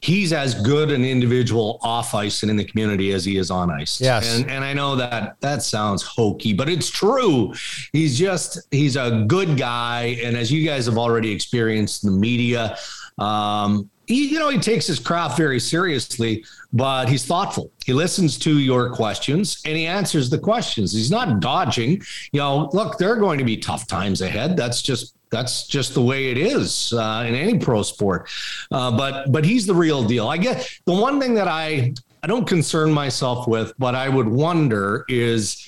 [0.00, 3.70] He's as good an individual off ice and in the community as he is on
[3.70, 3.98] ice.
[3.98, 4.36] Yes.
[4.36, 7.54] And and I know that that sounds hokey, but it's true.
[7.94, 10.18] He's just he's a good guy.
[10.22, 12.76] And as you guys have already experienced in the media,
[13.18, 17.70] um, he, you know, he takes his craft very seriously, but he's thoughtful.
[17.84, 20.92] He listens to your questions and he answers the questions.
[20.92, 22.02] He's not dodging.
[22.32, 24.56] You know, look, there are going to be tough times ahead.
[24.56, 28.30] That's just that's just the way it is uh, in any pro sport.
[28.70, 30.28] Uh, but but he's the real deal.
[30.28, 34.28] I guess the one thing that I I don't concern myself with, but I would
[34.28, 35.66] wonder is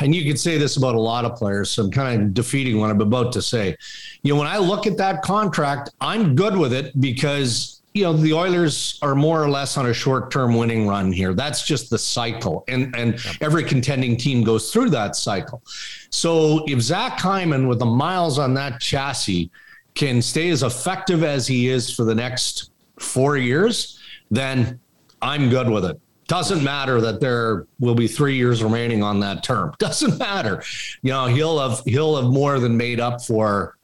[0.00, 2.78] and you could say this about a lot of players, so I'm kind of defeating
[2.78, 3.76] what I'm about to say.
[4.22, 8.12] You know, when I look at that contract, I'm good with it because you know
[8.12, 11.34] the Oilers are more or less on a short-term winning run here.
[11.34, 15.62] That's just the cycle, and and every contending team goes through that cycle.
[16.10, 19.50] So if Zach Hyman with the miles on that chassis
[19.94, 23.98] can stay as effective as he is for the next four years,
[24.30, 24.78] then
[25.20, 26.00] I'm good with it.
[26.28, 29.74] Doesn't matter that there will be three years remaining on that term.
[29.78, 30.62] Doesn't matter.
[31.02, 33.76] You know, he'll have he'll have more than made up for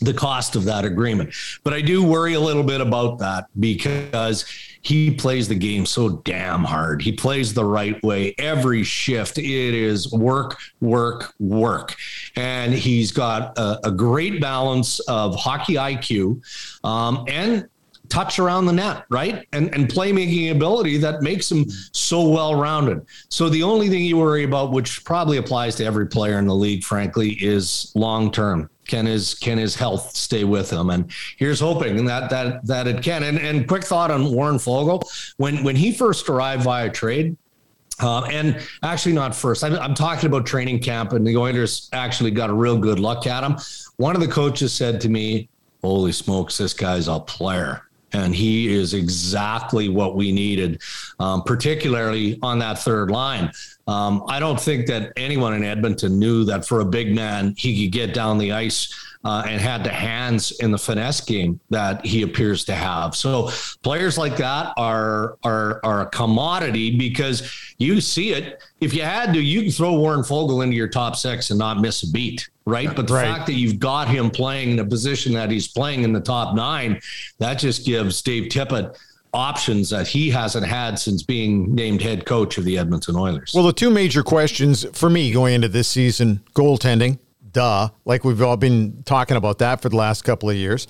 [0.00, 1.32] the cost of that agreement.
[1.62, 4.44] But I do worry a little bit about that because
[4.82, 7.02] he plays the game so damn hard.
[7.02, 9.38] He plays the right way every shift.
[9.38, 11.94] It is work, work, work.
[12.34, 16.42] And he's got a, a great balance of hockey IQ
[16.84, 17.68] um, and
[18.12, 19.48] touch around the net, right?
[19.52, 23.06] And and playmaking ability that makes him so well rounded.
[23.30, 26.54] So the only thing you worry about, which probably applies to every player in the
[26.54, 28.68] league, frankly, is long term.
[28.86, 30.90] Can his can his health stay with him?
[30.90, 33.22] And here's hoping that that that it can.
[33.22, 35.02] And and quick thought on Warren Fogle
[35.38, 37.36] when when he first arrived via trade.
[38.00, 39.62] Um, and actually, not first.
[39.62, 43.26] I'm, I'm talking about training camp, and the Oilers actually got a real good look
[43.26, 43.56] at him.
[43.96, 45.48] One of the coaches said to me,
[45.82, 50.80] "Holy smokes, this guy's a player." And he is exactly what we needed,
[51.18, 53.52] um, particularly on that third line.
[53.86, 57.84] Um, I don't think that anyone in Edmonton knew that for a big man, he
[57.84, 62.04] could get down the ice uh, and had the hands in the finesse game that
[62.04, 63.14] he appears to have.
[63.14, 63.50] So
[63.82, 68.60] players like that are are are a commodity because you see it.
[68.80, 71.80] If you had to, you can throw Warren Foegele into your top six and not
[71.80, 72.94] miss a beat, right?
[72.94, 73.24] But the Right.
[73.26, 76.54] fact that you've got him playing in a position that he's playing in the top
[76.56, 77.00] nine,
[77.38, 78.96] that just gives Dave Tippett
[79.34, 83.52] options that he hasn't had since being named head coach of the Edmonton Oilers.
[83.54, 87.18] Well, the two major questions for me going into this season goaltending,
[87.52, 90.86] duh, like we've all been talking about that for the last couple of years.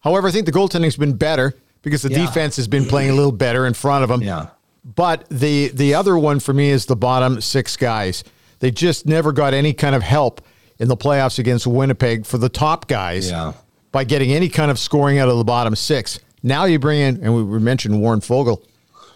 [0.00, 2.26] However, I think the goaltending's been better because the Yeah.
[2.26, 4.22] defense has been playing a little better in front of them.
[4.22, 4.46] yeah.
[4.84, 8.22] But the the other one for me is the bottom six guys.
[8.60, 10.40] They just never got any kind of help
[10.78, 13.52] in the playoffs against Winnipeg for the top guys Yeah.
[13.92, 16.20] by getting any kind of scoring out of the bottom six.
[16.42, 18.60] Now you bring in, and we- mentioned Warren Foegele.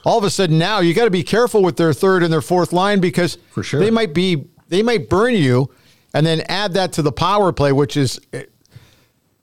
[0.04, 2.40] All of a sudden, now you got to be careful with their third and their
[2.40, 3.78] fourth line because For sure.
[3.78, 5.68] they might be they might burn you,
[6.14, 8.20] and then add that to the power play, which is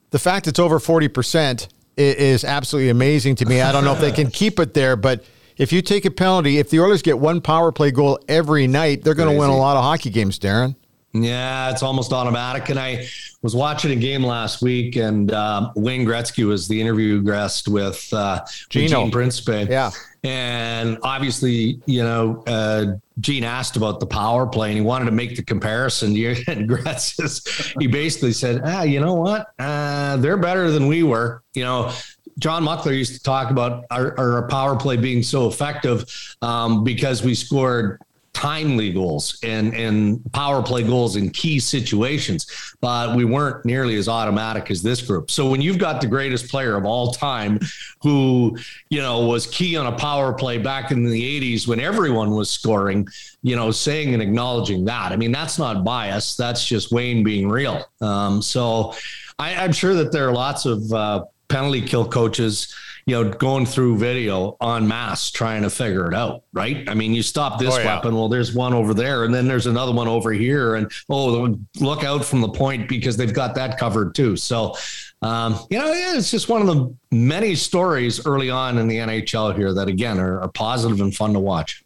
[0.09, 3.61] the fact it's over forty percent is absolutely amazing to me.
[3.61, 5.23] I don't know if they can keep it there, but
[5.57, 9.03] if you take a penalty, if the Oilers get one power play goal every night,
[9.03, 10.75] they're going to win a lot of hockey games, Darren.
[11.23, 12.69] Yeah, it's almost automatic.
[12.69, 13.07] And I
[13.41, 18.07] was watching a game last week, and um, Wayne Gretzky was the interview guest with,
[18.13, 19.03] uh, Gino.
[19.03, 19.67] Gene Principe.
[19.69, 19.91] Yeah.
[20.23, 25.11] And obviously, you know, uh, Gene asked about the power play, and he wanted to
[25.11, 26.15] make the comparison.
[26.47, 29.47] And Gretz is, he basically said, "Ah, you know what?
[29.59, 31.93] Uh, they're better than we were." You know,
[32.39, 36.05] John Muckler used to talk about our, our power play being so effective
[36.41, 38.01] um, because we scored
[38.37, 42.45] timely goals and and power play goals in key situations,
[42.81, 45.31] but we weren't nearly as automatic as this group.
[45.31, 47.59] So when you've got the greatest player of all time,
[48.03, 48.55] who
[48.89, 52.51] you know was key on a power play back in the '80s when everyone was
[52.51, 53.07] scoring,
[53.41, 55.11] you know, saying and acknowledging that.
[55.11, 56.35] I mean, that's not bias.
[56.35, 57.83] That's just Wayne being real.
[58.01, 58.93] Um, so
[59.39, 62.71] I, I'm sure that there are lots of uh, penalty kill coaches
[63.07, 66.87] you know, going through video en masse trying to figure it out, right?
[66.89, 67.95] I mean, you stop this Oh, yeah.
[67.95, 71.57] weapon, well, there's one over there, and then there's another one over here, and oh,
[71.79, 74.35] look out from the point because they've got that covered too.
[74.35, 74.75] So,
[75.21, 78.97] um, you know, yeah, it's just one of the many stories early on in the
[78.97, 81.85] NHL here that again are, are positive and fun to watch.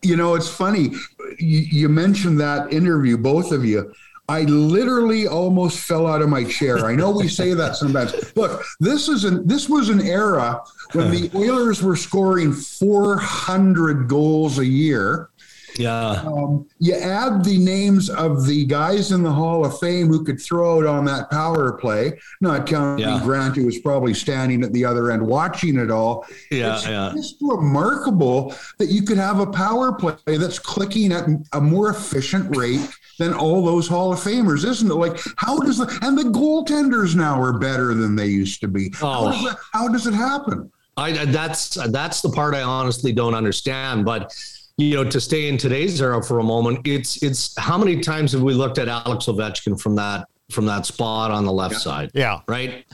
[0.00, 0.92] You know, it's funny.
[1.38, 3.92] You, you mentioned that interview, both of you.
[4.28, 6.84] I literally almost fell out of my chair.
[6.84, 8.14] I know we say that sometimes.
[8.36, 10.62] Look, this is an this was an era
[10.92, 15.30] when the Oilers were scoring 400 goals a year.
[15.78, 20.24] Yeah, Um, you add the names of the guys in the Hall of Fame who
[20.24, 23.20] could throw it on that power play, not counting Yeah.
[23.22, 26.26] Grant, who was probably standing at the other end watching it all.
[26.50, 27.12] Yeah, it's yeah.
[27.14, 32.56] just remarkable that you could have a power play that's clicking at a more efficient
[32.56, 32.80] rate
[33.18, 34.94] than all those Hall of Famers, isn't it?
[34.94, 38.90] Like, how does the and the goaltenders now are better than they used to be?
[38.94, 39.32] How, Oh.
[39.32, 40.70] does that, how does it happen?
[40.96, 44.04] I that's that's the part I honestly don't understand.
[44.04, 44.34] But
[44.78, 48.32] you know, to stay in today's era for a moment, it's it's how many times
[48.32, 52.10] have we looked at Alex Ovechkin from that from that spot on the left side,
[52.14, 52.40] Yeah.
[52.48, 52.84] right,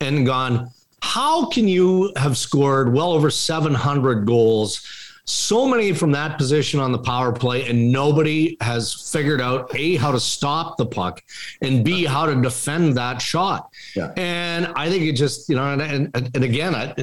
[0.00, 0.70] and gone.
[1.02, 4.82] How can you have scored well over 700 goals?
[5.30, 9.94] So many from that position on the power play, and nobody has figured out A,
[9.94, 11.22] how to stop the puck,
[11.62, 13.70] and B, how to defend that shot.
[13.94, 14.12] Yeah.
[14.16, 16.94] And I think it just, you know, and, and, and again, I,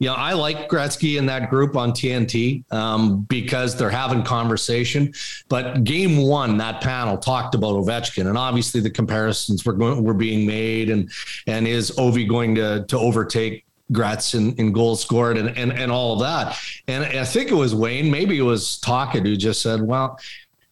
[0.00, 5.14] you know, I like Gretzky in that group on TNT um, because they're having conversation.
[5.48, 10.14] But game one, that panel talked about Ovechkin, and obviously the comparisons were going, were
[10.14, 11.10] being made, and
[11.46, 15.92] and is Ovi going to to overtake Gretz in, in goals scored and, and and
[15.92, 16.58] all of that.
[16.88, 20.18] And I think it was Wayne, maybe it was Tocchet who just said, well,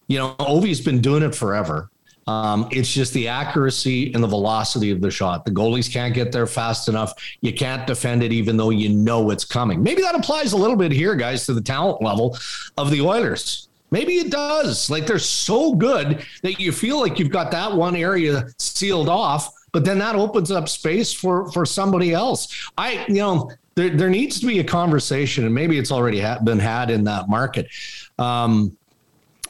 [0.09, 1.91] you know, Ovi's been doing it forever.
[2.27, 5.45] Um, it's just the accuracy and the velocity of the shot.
[5.45, 7.13] The goalies can't get there fast enough.
[7.41, 9.83] You can't defend it, even though you know it's coming.
[9.83, 12.39] Maybe that applies a little bit here, guys, to the talent level
[12.79, 13.69] of the Oilers.
[13.91, 14.89] Maybe it does.
[14.89, 19.53] Like they're so good that you feel like you've got that one area sealed off,
[19.73, 22.71] but then that opens up space for for somebody else.
[22.79, 26.39] I, you know, there there needs to be a conversation, and maybe it's already ha-
[26.43, 27.69] been had in that market.
[28.19, 28.77] Um,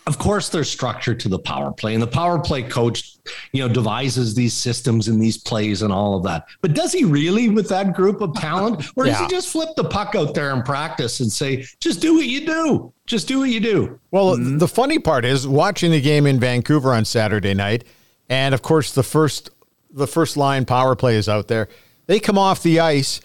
[0.06, 3.16] of course there's structure to the power play and the power play coach
[3.52, 6.46] you know devises these systems and these plays and all of that.
[6.60, 9.84] But does he really with that group of talent or does he just flip the
[9.84, 12.92] puck out there in practice and say just do what you do.
[13.06, 13.98] Just do what you do.
[14.10, 17.84] Well, the funny part is watching the game in Vancouver on Saturday night,
[18.28, 19.50] and of course the first
[19.92, 21.68] the first line power play is out there.
[22.06, 23.20] They come off the ice,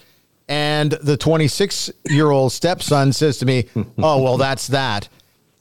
[0.48, 3.66] and the 26 year old stepson says to me,
[3.98, 5.08] "Oh well, that's that."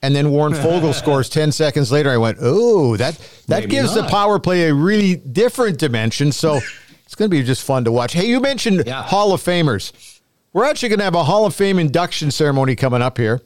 [0.03, 2.11] and then Warren Foegele scores 10 seconds later.
[2.11, 3.17] I went, oh, that,
[3.47, 4.03] that Maybe gives not.
[4.03, 6.31] the power play a really different dimension.
[6.31, 6.57] So
[7.03, 8.13] it's going to be just fun to watch.
[8.13, 9.01] Hey, you mentioned Yeah.
[9.01, 10.19] Hall of Famers.
[10.53, 13.41] We're actually going to have a Hall of Fame induction ceremony coming up here.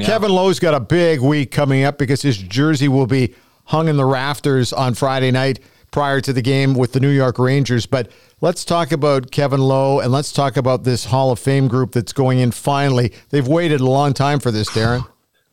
[0.00, 3.96] Kevin Lowe's got a big week coming up because his jersey will be hung in
[3.96, 5.60] the rafters on Friday night
[5.96, 7.86] prior to the game with the New York Rangers.
[7.86, 8.10] But
[8.42, 12.12] let's talk about Kevin Lowe and let's talk about this Hall of Fame group that's
[12.12, 13.14] going in finally.
[13.30, 15.06] They've waited a long time for this, Darren.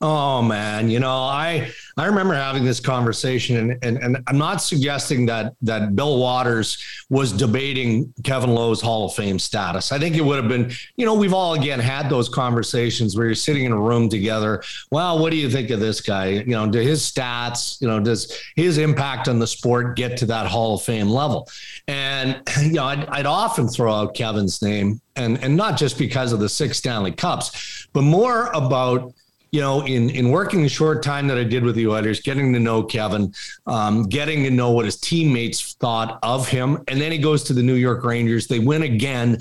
[0.05, 4.57] Oh man, you know, I I remember having this conversation and, and and I'm not
[4.57, 6.77] suggesting that that Bill Watters
[7.09, 9.93] was debating Kevin Lowe's Hall of Fame status.
[9.93, 13.27] I think it would have been, you know, we've all again had those conversations where
[13.27, 14.61] you're sitting in a room together.
[14.91, 16.25] Well, what do you think of this guy?
[16.31, 20.25] You know, do his stats, you know, does his impact on the sport get to
[20.25, 21.47] that Hall of Fame level?
[21.87, 26.33] And you know, I'd, I'd often throw out Kevin's name and and not just because
[26.33, 29.13] of the six Stanley Cups, but more about
[29.53, 32.51] you know, in in working the short time that I did with the Oilers, getting
[32.53, 33.31] to know Kevin,
[33.67, 37.53] um, getting to know what his teammates thought of him, and then he goes to
[37.53, 38.47] the New York Rangers.
[38.47, 39.37] They win again.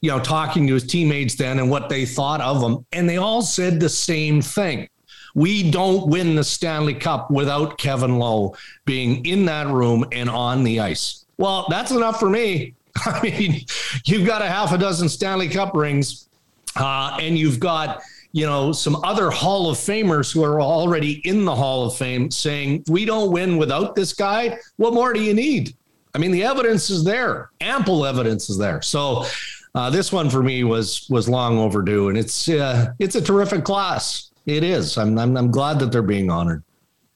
[0.00, 3.18] You know, talking to his teammates then and what they thought of him, and they
[3.18, 4.88] all said the same thing.
[5.34, 10.64] We don't win the Stanley Cup without Kevin Lowe being in that room and on
[10.64, 11.26] the ice.
[11.36, 12.72] Well, that's enough for me.
[12.96, 13.60] I mean,
[14.06, 16.28] you've got a half a dozen Stanley Cup rings,
[16.76, 18.00] uh, and you've got
[18.32, 22.30] you know some other Hall of Famers who are already in the Hall of Fame
[22.30, 24.58] saying we don't win without this guy.
[24.76, 25.74] What more do you need?
[26.14, 28.82] I mean, the evidence is there, ample evidence is there.
[28.82, 29.24] So.
[29.72, 33.62] Uh, this one for me was was long overdue, and it's uh, it's a terrific
[33.62, 34.32] class.
[34.44, 34.98] It is.
[34.98, 36.64] I'm, I'm I'm glad that they're being honored.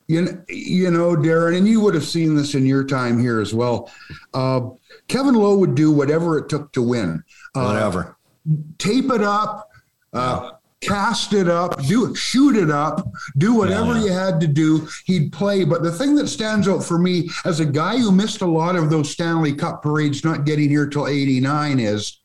[0.07, 3.41] You know, you know, Darren, and you would have seen this in your time here
[3.41, 3.91] as well.
[4.33, 4.69] Uh,
[5.09, 7.21] Kevin Lowe would do whatever it took to win.
[7.55, 8.15] Uh, Whatever.
[8.77, 9.69] tape it up,
[10.13, 10.51] uh,
[10.87, 14.03] cast it up, do it, shoot it up, do whatever Yeah.
[14.03, 14.87] you had to do.
[15.05, 15.63] He'd play.
[15.63, 18.75] But the thing that stands out for me as a guy who missed a lot
[18.75, 22.19] of those Stanley Cup parades, not getting here till '89, is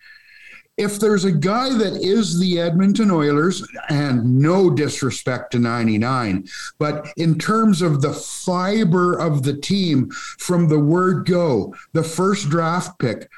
[0.76, 6.44] if there's a guy that is the Edmonton Oilers, and no disrespect to 99,
[6.78, 12.48] but in terms of the fiber of the team from the word go, the first
[12.48, 13.28] draft pick,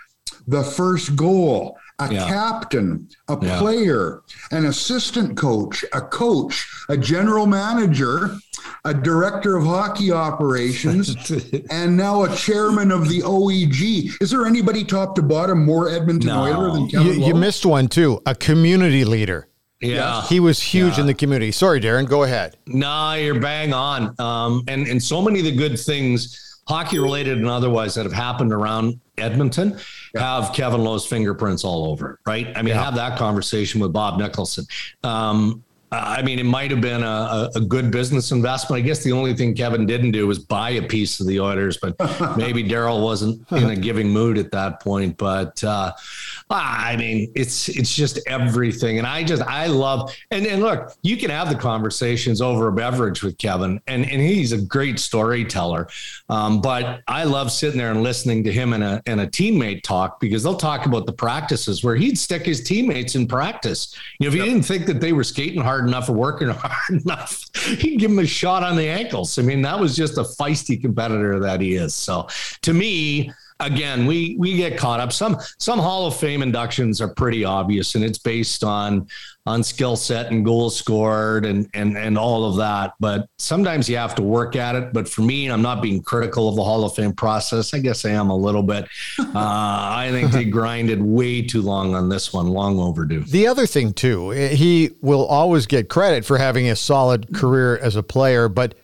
[0.47, 1.77] the first goal,
[2.11, 2.27] a Yeah.
[2.29, 3.59] captain, a Yeah.
[3.59, 8.37] player, an assistant coach, a coach, a general manager,
[8.85, 11.15] a director of hockey operations,
[11.71, 14.11] and now a chairman of the OEG.
[14.21, 16.43] Is there anybody top to bottom more Edmonton No.
[16.43, 17.39] Oiler than You, Kevin you Lowe?
[17.41, 18.21] missed one too.
[18.27, 19.49] A community leader.
[19.81, 20.23] Yeah.
[20.29, 21.01] He was huge Yeah.
[21.01, 21.51] in the community.
[21.51, 22.09] Sorry, Darren.
[22.09, 22.57] Go ahead.
[22.69, 24.15] Nah, you're bang on.
[24.21, 28.13] Um, and and so many of the good things, hockey related and otherwise, that have
[28.13, 29.79] happened around Edmonton,
[30.17, 32.19] have Kevin Lowe's fingerprints all over it.
[32.27, 32.49] Right?
[32.57, 34.65] I mean, have that conversation with Bob Nicholson.
[35.03, 38.83] Um, I mean, it might have been a, a, good business investment.
[38.83, 41.77] I guess the only thing Kevin didn't do was buy a piece of the Oilers,
[41.77, 41.95] but
[42.39, 45.19] maybe Daryl wasn't in a giving mood at that point.
[45.19, 45.93] But uh,
[46.49, 51.19] I mean, it's it's just everything, and I just I love and and look, you
[51.19, 55.89] can have the conversations over a beverage with Kevin, and and he's a great storyteller.
[56.31, 59.83] Um, but I love sitting there and listening to him and a and a teammate
[59.83, 63.95] talk because they'll talk about the practices where he'd stick his teammates in practice.
[64.19, 67.03] You know, if he didn't think that they were skating hard enough or working hard
[67.03, 67.45] enough,
[67.79, 69.39] he'd give him a shot on the ankles.
[69.39, 71.95] I mean, that was just a feisty competitor that he is.
[71.95, 72.29] So
[72.63, 75.13] to me, again, we we get caught up.
[75.13, 79.09] Some some Hall of Fame inductions are pretty obvious, and it's based on
[79.45, 82.93] on skill set and goals scored and and and all of that.
[83.01, 84.93] But sometimes you have to work at it.
[84.93, 87.75] But for me, I'm not being critical of the Hall of Fame process.
[87.75, 88.87] I guess I am a little bit.
[89.33, 93.21] Uh, I think they grinded way too long on this one, long overdue.
[93.21, 97.97] The other thing too, he will always get credit for having a solid career as
[97.97, 98.75] a player, but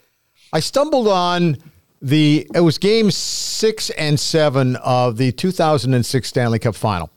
[0.53, 1.59] I stumbled on
[2.01, 7.11] the it was game 6 and 7 of the 2006 Stanley Cup final.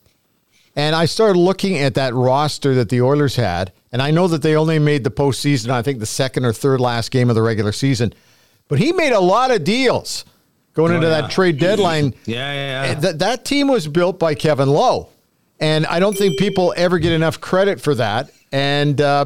[0.76, 4.42] And I started looking at that roster that the Oilers had, and I know that
[4.42, 7.42] they only made the postseason, I think the second or third last game of the
[7.42, 8.14] regular season.
[8.70, 10.24] But he made a lot of deals
[10.74, 11.22] going into yeah.
[11.22, 12.14] that trade deadline.
[12.26, 12.94] Yeah, yeah, yeah.
[12.96, 15.10] That that team was built by Kevin Lowe,
[15.60, 18.32] and I don't think people ever get enough credit for that.
[18.54, 19.26] And uh,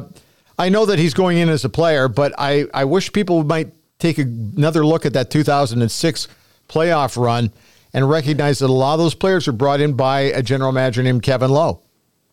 [0.58, 3.72] I know that he's going in as a player, but I I wish people might
[3.98, 6.28] take another look at that 2006
[6.68, 7.52] playoff run
[7.94, 11.02] and recognize that a lot of those players were brought in by a general manager
[11.02, 11.80] named Kevin Lowe.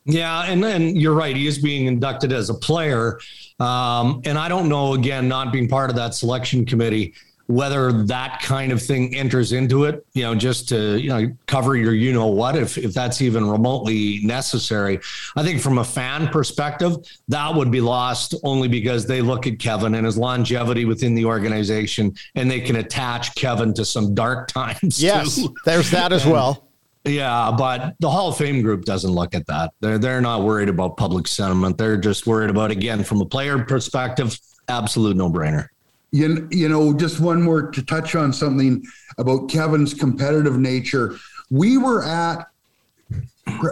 [0.05, 1.35] Yeah, and then you're right.
[1.35, 3.19] He is being inducted as a player,
[3.59, 4.95] um, and I don't know.
[4.95, 7.13] Again, not being part of that selection committee,
[7.47, 11.75] whether that kind of thing enters into it, you know, just to, you know, cover
[11.75, 14.99] your you know what, if, if that's even remotely necessary.
[15.35, 16.95] I think from a fan perspective,
[17.27, 21.25] that would be lost only because they look at Kevin and his longevity within the
[21.25, 25.01] organization and they can attach Kevin to some dark times.
[25.01, 25.53] Yes, too.
[25.65, 26.69] there's that as well.
[27.05, 29.73] Yeah, but the Hall of Fame group doesn't look at that.
[29.81, 31.77] They're they're not worried about public sentiment.
[31.77, 34.39] They're just worried about again from a player perspective,
[34.69, 35.67] absolute no brainer.
[36.13, 38.85] You, you know, just one more to touch on something
[39.17, 41.17] about Kevin's competitive nature.
[41.49, 42.47] We were at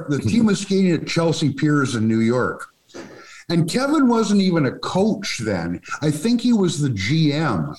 [0.10, 2.68] the team was skating at Chelsea Piers in New York.
[3.50, 5.82] And Kevin wasn't even a coach then.
[6.02, 7.76] I think he was the GM.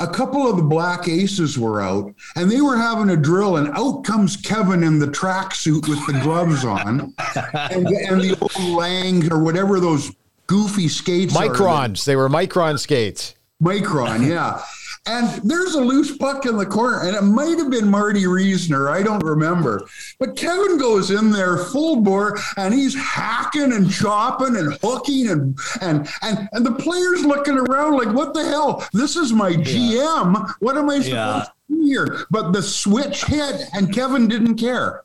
[0.00, 3.68] A couple of the Black Aces were out and they were having a drill, and
[3.76, 7.14] out comes Kevin in the tracksuit with the gloves on
[7.54, 10.12] and, and the old Lang or whatever those
[10.46, 11.48] goofy skates are.
[11.48, 12.04] Microns.
[12.04, 13.34] They were micron skates.
[13.62, 14.62] Micron, yeah.
[15.06, 18.90] And there's a loose puck in the corner, and it might have been Marty Reasoner.
[18.90, 19.88] I don't remember.
[20.18, 25.58] But Kevin goes in there full bore, and he's hacking and chopping and hooking, and
[25.80, 28.86] and and and the players looking around like, "What the hell?
[28.92, 30.54] This is my GM.
[30.60, 31.44] What am I supposed Yeah.
[31.70, 35.04] to do here?" But the switch hit, and Kevin didn't care.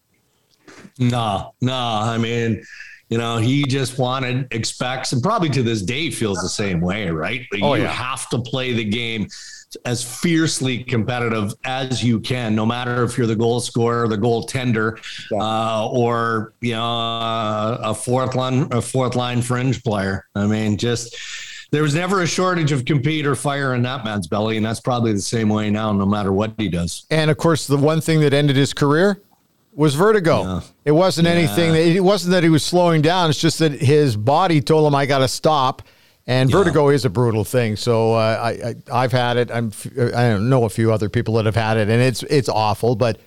[1.00, 2.12] Nah, nah.
[2.12, 2.62] I mean,
[3.14, 7.12] you know, he just wanted, expects, and probably to this day feels the same way,
[7.12, 7.46] right?
[7.52, 7.90] Like, Oh, you yeah.
[7.92, 9.28] have to play the game
[9.86, 14.98] as fiercely competitive as you can, no matter if you're the goal scorer, the goaltender,
[15.32, 20.26] uh, or you know, uh, a fourth line, a fourth line fringe player.
[20.34, 21.16] I mean, just
[21.72, 24.80] there was never a shortage of compete or fire in that man's belly, and that's
[24.80, 27.06] probably the same way now, no matter what he does.
[27.12, 29.22] And of course, the one thing that ended his career
[29.76, 30.62] was vertigo.
[30.86, 31.74] It wasn't anything.
[31.74, 33.30] That, it wasn't that he was slowing down.
[33.30, 35.82] It's just that his body told him, "I got to stop."
[36.26, 37.76] And vertigo is a brutal thing.
[37.76, 39.52] So uh, I, I I've had it.
[39.52, 42.48] I'm I don't know a few other people that have had it, and it's it's
[42.48, 42.96] awful.
[42.96, 43.20] But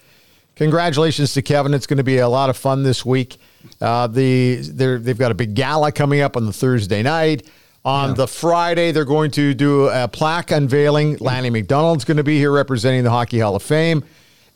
[0.55, 1.75] congratulations to Kevin.
[1.75, 3.37] It's going to be a lot of fun this week.
[3.81, 7.47] Uh, the they're, they've got a big gala coming up on the Thursday night.
[7.85, 11.19] On the Friday, they're going to do a plaque unveiling.
[11.19, 14.03] Lanny McDonald's going to be here representing the Hockey Hall of Fame.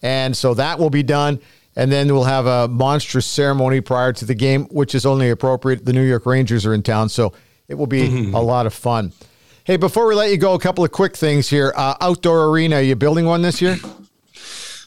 [0.03, 1.39] And so that will be done.
[1.77, 5.85] And then we'll have a monstrous ceremony prior to the game, which is only appropriate.
[5.85, 7.33] The New York Rangers are in town, so
[7.69, 9.13] it will be a lot of fun.
[9.65, 11.73] Hey, before we let you go, a couple of quick things here.
[11.77, 13.77] Uh, outdoor arena, are you building one this year?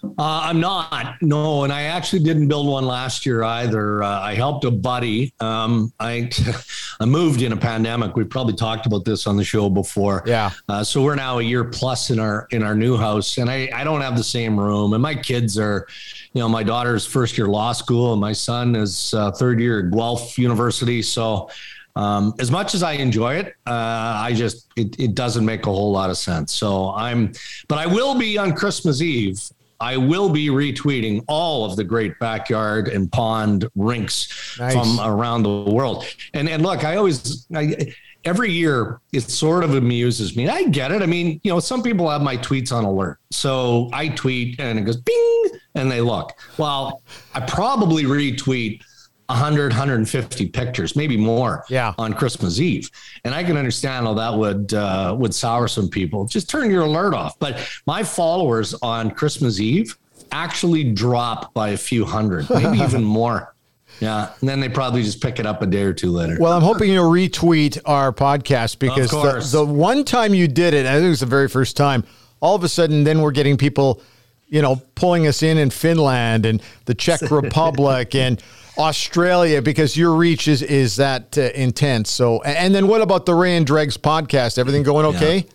[0.03, 1.21] Uh, I'm not.
[1.21, 4.03] No, and I actually didn't build one last year either.
[4.03, 5.33] Uh, I helped a buddy.
[5.39, 6.29] Um, I
[6.99, 8.15] I moved in a pandemic.
[8.15, 10.23] We've probably talked about this on the show before.
[10.25, 10.51] Yeah.
[10.67, 13.69] Uh, so we're now a year plus in our in our new house, and I
[13.73, 15.87] I don't have the same room, and my kids are,
[16.33, 19.85] you know, my daughter's first year law school, and my son is uh, third year
[19.85, 21.01] at Guelph University.
[21.01, 21.49] So.
[21.95, 25.69] Um, as much as I enjoy it, uh, I just it, it doesn't make a
[25.69, 26.51] whole lot of sense.
[26.51, 27.33] So I'm,
[27.67, 29.39] but I will be on Christmas Eve.
[29.83, 34.73] I will be retweeting all of the great backyard and pond rinks Nice.
[34.73, 36.05] from around the world.
[36.33, 40.47] And and look, I always I, every year it sort of amuses me.
[40.47, 41.01] I get it.
[41.01, 43.19] I mean, you know, some people have my tweets on alert.
[43.31, 45.43] So I tweet and it goes bing
[45.75, 46.31] and they look.
[46.57, 47.01] Well,
[47.33, 48.81] I probably retweet
[49.27, 51.93] 100 150 pictures, maybe more Yeah.
[51.97, 52.89] on Christmas Eve.
[53.23, 56.25] And I can understand how that would uh, would sour some people.
[56.25, 57.37] Just turn your alert off.
[57.39, 57.57] But
[57.87, 59.97] my followers on Christmas Eve
[60.31, 63.53] actually drop by a few hundred, maybe even more.
[63.99, 64.31] Yeah.
[64.39, 66.37] And then they probably just pick it up a day or two later.
[66.39, 70.85] Well, I'm hoping you'll retweet our podcast because the, the one time you did it,
[70.87, 72.03] I think it was the very first time,
[72.41, 74.01] all of a sudden, then we're getting people,
[74.47, 78.41] you know, pulling us in in Finland and the Czech Republic and
[78.77, 82.09] Australia because your reach is is that uh, intense.
[82.09, 84.57] So, and then what about the Ray and Dregs podcast?
[84.57, 85.45] Everything going okay?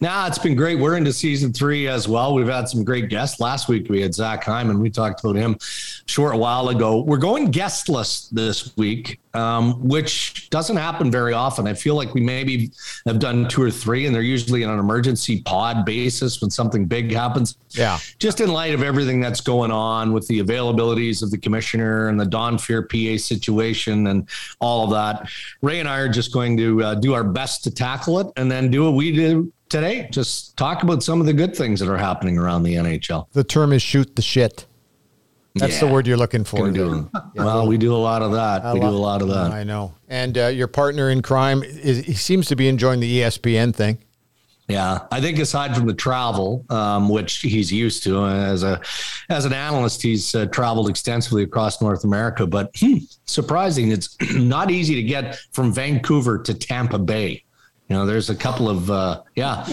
[0.00, 0.78] Nah, it's been great.
[0.78, 2.34] We're into season three as well.
[2.34, 3.40] We've had some great guests.
[3.40, 4.78] Last week we had Zach Hyman.
[4.78, 7.00] We talked about him a short while ago.
[7.00, 11.66] We're going guestless this week, um, which doesn't happen very often.
[11.66, 12.72] I feel like we maybe
[13.06, 16.84] have done two or three, and they're usually on an emergency pod basis when something
[16.84, 17.56] big happens.
[17.70, 17.98] Yeah.
[18.18, 22.20] Just in light of everything that's going on with the availabilities of the commissioner and
[22.20, 24.28] the Don Fehr PA situation and
[24.60, 25.30] all of that,
[25.62, 28.50] Ray and I are just going to uh, do our best to tackle it and
[28.50, 30.08] then do what we do today.
[30.10, 33.26] Just talk about some of the good things that are happening around the NHL.
[33.32, 34.66] The term is shoot the shit.
[35.54, 36.70] That's the word you're looking for.
[36.70, 38.74] Do- well, we do a lot of that.
[38.74, 39.52] we do a lot of that.
[39.52, 39.94] I know.
[40.08, 43.98] And uh, your partner in crime, is, he seems to be enjoying the ESPN thing.
[44.68, 48.80] Yeah, I think aside from the travel, um, which he's used to uh, as a
[49.28, 52.48] as an analyst, he's uh, traveled extensively across North America.
[52.48, 52.96] But hmm,
[53.26, 57.44] surprising, it's not easy to get from Vancouver to Tampa Bay.
[57.88, 59.64] You know, there's a couple of uh, yeah,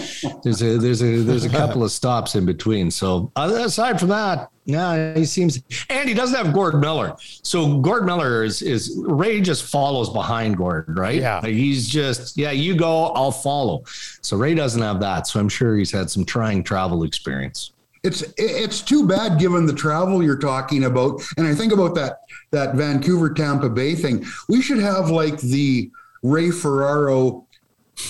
[0.44, 2.92] there's a there's a there's a couple of stops in between.
[2.92, 5.60] So aside from that, yeah, he seems
[5.90, 7.16] and he doesn't have Gord Miller.
[7.18, 11.20] So Gord Miller is is Ray just follows behind Gord, right?
[11.20, 11.40] Yeah.
[11.42, 13.82] Like he's just yeah, you go, I'll follow.
[14.20, 15.26] So Ray doesn't have that.
[15.26, 17.72] So I'm sure he's had some trying travel experience.
[18.04, 22.20] It's it's too bad given the travel you're talking about, and I think about that
[22.52, 24.24] that Vancouver Tampa Bay thing.
[24.48, 25.90] We should have like the
[26.22, 27.43] Ray Ferraro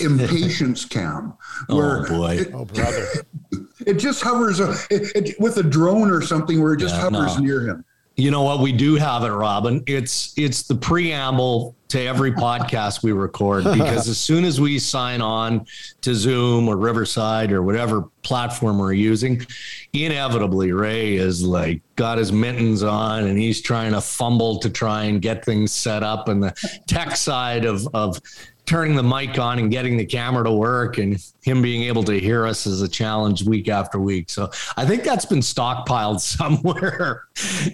[0.01, 1.33] impatience cam
[1.67, 2.37] where oh boy.
[2.37, 3.07] it, oh brother.
[3.85, 7.01] it just hovers uh, it, it, with a drone or something where it just yeah,
[7.01, 7.43] hovers no.
[7.43, 7.85] near him.
[8.17, 8.61] You know what?
[8.61, 9.83] We do have it robin.
[9.87, 15.21] It's it's the preamble to every podcast we record because as soon as we sign
[15.21, 15.65] on
[16.01, 19.45] to zoom or riverside or whatever platform we're using
[19.93, 25.03] inevitably ray is like got his mittens on and he's trying to fumble to try
[25.03, 28.19] and get things set up and the tech side of of
[28.65, 32.19] turning the mic on and getting the camera to work and him being able to
[32.19, 34.29] hear us is a challenge week after week.
[34.29, 37.25] So I think that's been stockpiled somewhere.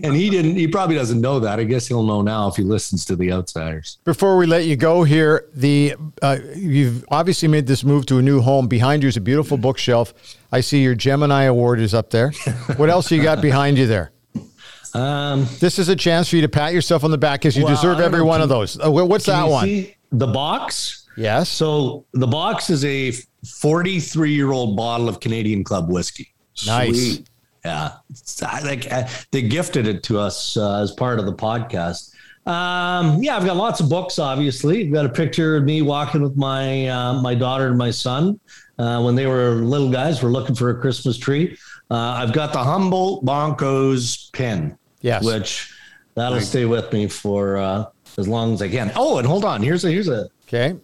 [0.04, 1.60] and he didn't, he probably doesn't know that.
[1.60, 4.00] I guess he'll know now if he listens to the outsiders.
[4.04, 8.22] Before we let you go here, the, uh, you've obviously made this move to a
[8.22, 8.68] new home.
[8.68, 10.14] Behind you is a beautiful bookshelf.
[10.52, 12.32] I see your Gemini Award is up there.
[12.76, 14.12] What else you got behind you there?
[14.94, 17.64] Um, this is a chance for you to pat yourself on the back because you
[17.64, 18.78] well, deserve every one of those.
[18.78, 19.66] Uh, what's that one?
[19.66, 19.96] See?
[20.12, 21.08] The box.
[21.18, 21.50] Yes.
[21.50, 23.12] So the box is a
[23.46, 26.34] 43 year old bottle of Canadian Club whiskey.
[26.66, 26.90] Nice.
[26.90, 27.30] Sweet.
[27.66, 27.92] Yeah.
[28.64, 32.14] like uh, they gifted it to us uh, as part of the podcast.
[32.48, 34.18] Um, yeah, I've got lots of books.
[34.18, 37.92] Obviously, I've got a picture of me walking with my uh, my daughter and my
[37.92, 38.40] son
[38.80, 40.24] uh, when they were little guys.
[40.24, 41.56] We're looking for a Christmas tree.
[41.92, 44.76] Uh, I've got the Humboldt Broncos pin.
[45.02, 45.72] Yes, which
[46.16, 47.86] that'll stay with me for uh,
[48.18, 48.92] as long as I can.
[48.96, 49.62] Oh, and hold on.
[49.62, 50.76] Here's a here's a okay.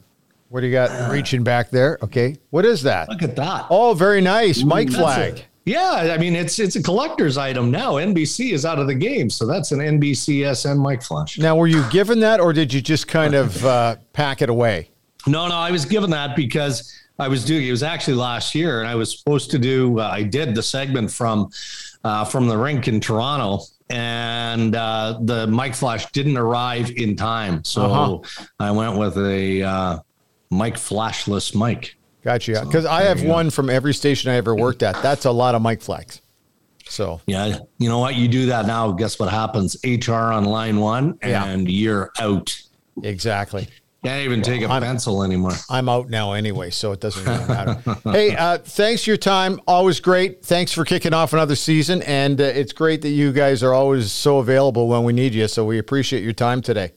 [0.50, 1.98] What do you got uh, reaching back there?
[2.02, 3.10] Okay, what is that?
[3.10, 3.68] Look at that.
[3.70, 5.44] Oh, very nice, Ooh, Mike flag.
[5.66, 7.96] Yeah, I mean it's it's a collector's item now.
[7.96, 11.38] NBC is out of the game, so that's an NBCSN Mike Flash.
[11.38, 14.90] Now, were you given that, or did you just kind of uh, pack it away?
[15.28, 17.68] No, no, I was given that because I was doing.
[17.68, 20.00] It was actually last year, and I was supposed to do.
[20.00, 21.50] Uh, I did the segment from
[22.06, 27.64] uh, from the rink in Toronto, and uh, the mic Flash didn't arrive in time,
[27.64, 28.46] so uh-huh.
[28.60, 30.00] I went with a uh,
[30.50, 31.96] Mike Flashless Mike.
[32.24, 32.64] Gotcha.
[32.66, 35.02] Because so, I have one from every station I ever worked at.
[35.02, 36.22] That's a lot of mic Flags.
[36.90, 38.16] So yeah, you know what?
[38.16, 38.92] You do that now.
[38.92, 39.78] Guess what happens?
[39.86, 41.76] HR on line one, and yeah.
[41.76, 42.62] you're out.
[43.04, 43.68] Exactly.
[44.08, 45.52] Can't even take a I'm, pencil anymore.
[45.70, 48.00] I'm out now anyway, so it doesn't really matter.
[48.06, 49.60] hey, uh, thanks for your time.
[49.68, 50.46] Always great.
[50.46, 54.12] Thanks for kicking off another season, and uh, it's great that you guys are always
[54.14, 55.50] so available when we need you.
[55.50, 56.94] So we appreciate your time today.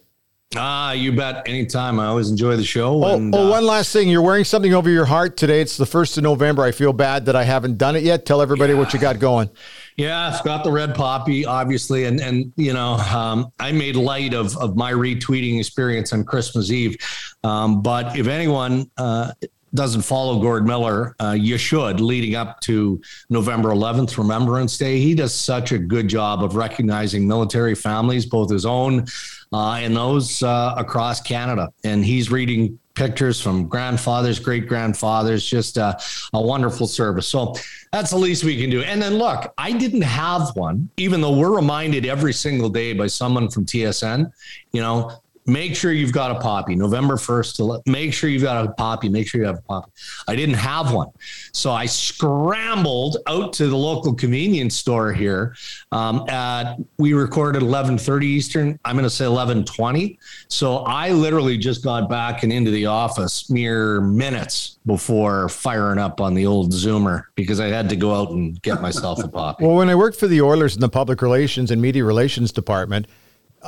[0.57, 1.47] Ah, you bet.
[1.47, 2.01] Anytime.
[2.01, 3.05] I always enjoy the show.
[3.05, 4.09] Oh, and, oh uh, one last thing.
[4.09, 5.61] You're wearing something over your heart today.
[5.61, 6.65] It's the first of November.
[6.65, 8.27] I feel bad that I haven't done it yet.
[8.27, 8.81] Tell everybody yeah.
[8.81, 9.49] what you got going.
[9.97, 14.35] Yeah, I've got the red poppy, obviously, and and you know, um, I made light
[14.35, 16.97] of of my retweeting experience on Christmas Eve.
[17.45, 19.31] Um, but if anyone uh,
[19.73, 24.99] doesn't follow Gord Miller, uh, you should leading up to November 11th, Remembrance Day.
[24.99, 29.07] He does such a good job of recognizing military families, both his own
[29.53, 31.73] uh, and those uh, across Canada.
[31.85, 35.99] And he's reading pictures from grandfathers, great grandfathers, just a,
[36.35, 37.27] a, wonderful service.
[37.27, 37.55] So
[37.93, 38.83] that's the least we can do.
[38.83, 43.07] And then look, I didn't have one, even though we're reminded every single day by
[43.07, 44.31] someone from TSN,
[44.73, 45.13] you know,
[45.51, 46.75] make sure you've got a poppy.
[46.75, 49.91] November 1st to make sure you've got a poppy make sure you have a poppy.
[50.29, 51.09] I didn't have one.
[51.53, 55.57] So I scrambled out to the local convenience store here
[55.93, 58.79] um, at we recorded 11:30 Eastern.
[58.85, 63.51] I'm going to say 11:20 so I literally just got back and into the office
[63.51, 68.31] mere minutes before firing up on the old zoomer because I had to go out
[68.31, 69.65] and get myself a poppy.
[69.71, 73.07] Well when I worked for the Oilers in the public relations and media relations department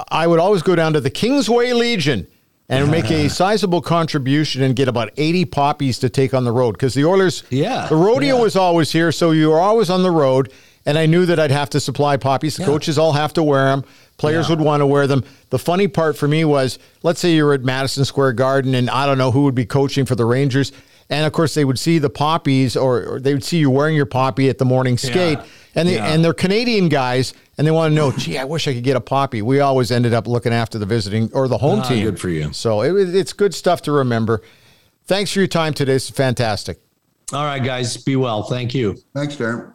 [0.08, 2.26] I would always go down to the Kingsway Legion
[2.68, 6.72] and make a sizable contribution and get about 80 poppies to take on the road
[6.72, 8.42] because the Oilers, yeah, the rodeo yeah.
[8.42, 10.52] was always here, so you were always on the road.
[10.84, 12.56] And I knew that I'd have to supply poppies.
[12.56, 12.66] The yeah.
[12.66, 13.84] coaches all have to wear them.
[14.16, 14.56] Players yeah.
[14.56, 15.22] would want to wear them.
[15.50, 19.06] The funny part for me was, let's say you're at Madison Square Garden, and I
[19.06, 20.72] don't know who would be coaching for the Rangers,
[21.08, 23.94] and of course they would see the poppies, or, or they would see you wearing
[23.94, 25.38] your poppy at the morning skate.
[25.74, 26.12] Yeah and they, yeah.
[26.12, 28.12] and they're Canadian guys, and they want to know.
[28.16, 29.42] Gee, I wish I could get a poppy.
[29.42, 32.04] We always ended up looking after the visiting or the home ah, team.
[32.04, 32.52] Good for you.
[32.52, 34.42] So it, it's good stuff to remember.
[35.04, 35.94] Thanks for your time today.
[35.94, 36.80] It's fantastic.
[37.32, 38.42] All right, guys, be well.
[38.42, 38.98] Thank you.
[39.14, 39.72] Thanks, Darren.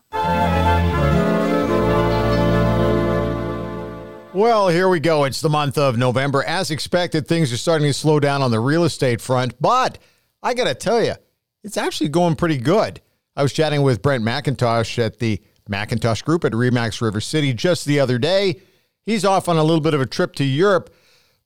[4.33, 5.23] Well, here we go.
[5.23, 6.43] It's the month of November.
[6.43, 9.97] As expected, things are starting to slow down on the real estate front, but
[10.43, 11.15] I got to tell you,
[11.63, 13.01] it's actually going pretty good.
[13.35, 17.85] I was chatting with Brent McIntosh at the Macintosh Group at Remax River City just
[17.85, 18.61] the other day.
[19.05, 20.93] He's off on a little bit of a trip to Europe,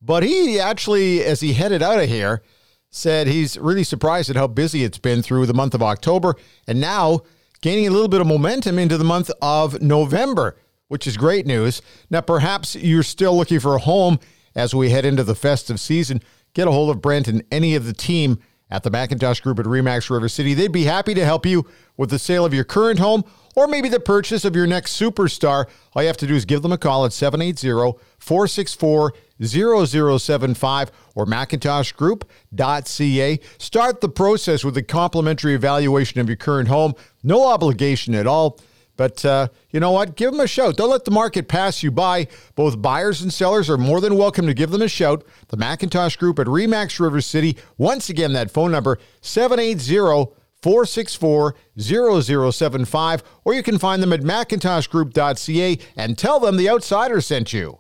[0.02, 2.42] but he actually, as he headed out of here,
[2.90, 6.36] said he's really surprised at how busy it's been through the month of October
[6.68, 7.22] and now
[7.62, 10.58] gaining a little bit of momentum into the month of November,
[10.88, 11.82] which is great news.
[12.10, 14.20] Now, perhaps you're still looking for a home
[14.56, 16.22] as we head into the festive season.
[16.54, 18.40] Get a hold of Brent and any of the team
[18.72, 20.54] at the Macintosh Group at Remax River City.
[20.54, 21.66] They'd be happy to help you
[21.98, 25.66] with the sale of your current home or maybe the purchase of your next superstar.
[25.94, 29.14] All you have to do is give them a call at 780 464
[29.44, 33.40] 0075 or macintoshgroup.ca.
[33.58, 36.94] Start the process with a complimentary evaluation of your current home.
[37.24, 38.58] No obligation at all.
[38.98, 40.16] But uh, you know what?
[40.16, 40.78] Give them a shout.
[40.78, 42.28] Don't let the market pass you by.
[42.56, 45.24] Both buyers and sellers are more than welcome to give them a shout.
[45.48, 47.58] The Macintosh Group at Remax River City.
[47.78, 55.80] Once again, that phone number 780 464 0075, or you can find them at macintoshgroup.ca
[55.96, 57.80] and tell them the outsider sent you.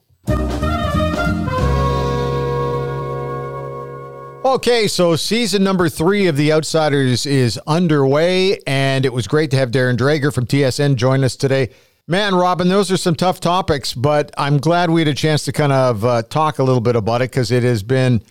[4.43, 9.57] Okay, so season number three of The Outsiders is underway, and it was great to
[9.57, 11.69] have Darren Dreger from TSN join us today.
[12.07, 15.51] Man, Robin, those are some tough topics, but I'm glad we had a chance to
[15.51, 18.23] kind of uh, talk a little bit about it because it has been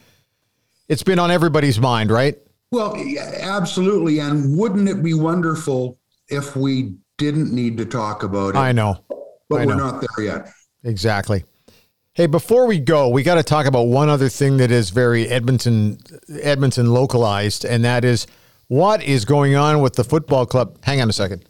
[0.88, 2.36] it's been on everybody's mind, right?
[2.72, 2.96] Well,
[3.40, 4.18] absolutely.
[4.18, 5.96] And wouldn't it be wonderful
[6.28, 8.58] if we didn't need to talk about it?
[8.58, 9.04] I know,
[9.48, 10.50] but I we're not there yet.
[10.82, 11.44] Exactly.
[12.21, 15.27] Hey, before we go, we got to talk about one other thing that is very
[15.27, 15.99] Edmonton
[16.43, 18.27] Edmonton localized, and that is
[18.68, 20.77] what is going on with the football club.
[20.83, 21.49] Hang on a second.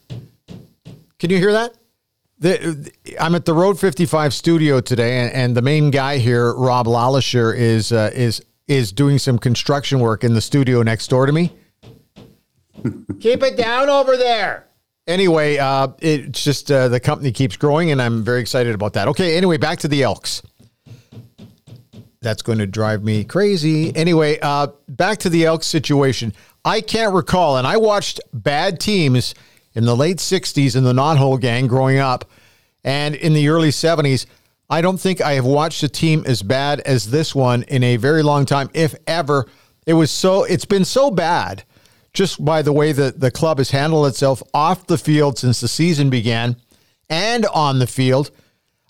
[1.18, 1.74] Can you hear that?
[2.38, 6.86] The, I'm at the Road 55 studio today, and, and the main guy here, Rob
[6.86, 11.32] Lalisher, is uh, is is doing some construction work in the studio next door to
[11.32, 11.52] me.
[13.18, 14.68] Keep it down over there.
[15.08, 19.08] Anyway, uh, it's just uh, the company keeps growing, and I'm very excited about that.
[19.08, 20.42] Okay, anyway, back to the Elks.
[22.22, 23.94] That's going to drive me crazy.
[23.96, 26.34] Anyway, uh, back to the Elks situation.
[26.64, 29.34] I can't recall, and I watched bad teams
[29.74, 32.30] in the late 60s in the Knothole gang growing up,
[32.84, 34.26] and in the early 70s.
[34.68, 37.96] I don't think I have watched a team as bad as this one in a
[37.96, 39.46] very long time, if ever.
[39.84, 41.64] It was so, it's been so bad
[42.12, 45.68] just by the way that the club has handled itself off the field since the
[45.68, 46.56] season began
[47.08, 48.30] and on the field.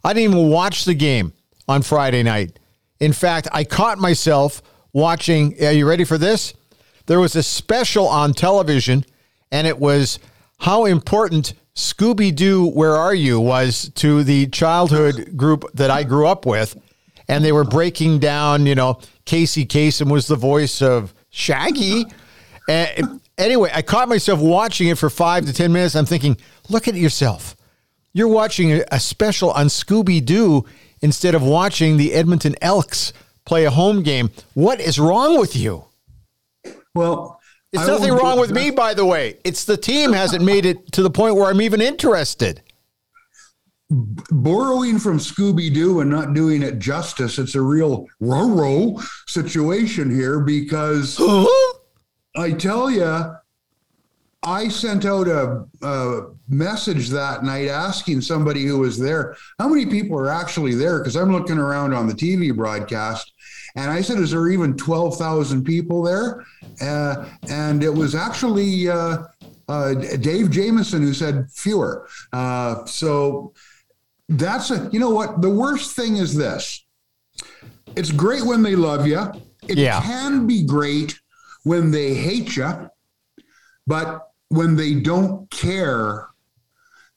[0.05, 1.33] I didn't even watch the game
[1.67, 2.59] on Friday night.
[3.01, 5.57] In fact, I caught myself watching.
[5.65, 6.55] Are you ready for this?
[7.07, 9.05] There was a special on television,
[9.51, 10.19] and it was
[10.59, 16.27] how important Scooby Doo, Where Are You was to the childhood group that I grew
[16.27, 16.77] up with.
[17.27, 22.05] And they were breaking down, you know, Casey Kasem was the voice of Shaggy.
[22.69, 25.95] And anyway, I caught myself watching it for five to 10 minutes.
[25.95, 26.37] I'm thinking,
[26.69, 27.57] look at yourself.
[28.13, 30.65] You're watching a special on Scooby Doo
[31.03, 33.13] instead of watching the Edmonton Elks
[33.45, 34.31] play a home game.
[34.55, 35.85] What is wrong with you?
[36.95, 37.41] Well,
[37.73, 39.39] It's I nothing wrong with me, by the way.
[39.45, 42.63] It's the team hasn't made it to the point where I'm even interested.
[43.91, 47.39] borrowing from Scooby Doo and not doing it justice.
[47.39, 51.79] It's a real row situation here because uh-huh.
[52.37, 53.35] I tell you,
[54.43, 59.85] I sent out a, a message that night asking somebody who was there how many
[59.85, 63.33] people are actually there because I'm looking around on the TV broadcast.
[63.77, 66.45] And I said, Is there even 12,000 people there?
[66.81, 69.25] Uh, and it was actually uh,
[69.69, 72.09] uh, Dave Jameson who said fewer.
[72.33, 73.53] Uh, so
[74.31, 75.43] that's a, you know what?
[75.43, 76.85] The worst thing is this
[77.97, 79.21] it's great when they love you,
[79.69, 80.01] it Yeah.
[80.01, 81.21] can be great
[81.65, 82.89] when they hate you,
[83.87, 86.29] but when they don't care,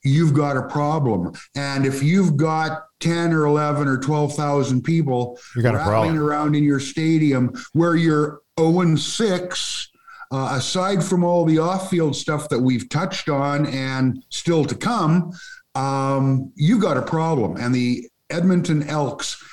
[0.03, 1.33] you've got a problem.
[1.55, 6.55] And if you've got 10 or 11 or 12,000 people You got a rattling around
[6.55, 9.89] in your stadium where you're 0 and 6,
[10.31, 14.75] uh, aside from all the off field stuff that we've touched on and still to
[14.75, 15.31] come,
[15.75, 17.57] um, you got a problem.
[17.57, 19.43] And the Edmonton Elks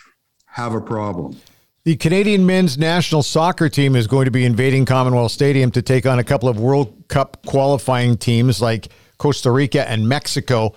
[0.47, 1.37] have a problem.
[1.85, 6.05] The Canadian men's national soccer team is going to be invading Commonwealth Stadium to take
[6.05, 10.75] on a couple of World Cup qualifying teams like Costa Rica and Mexico.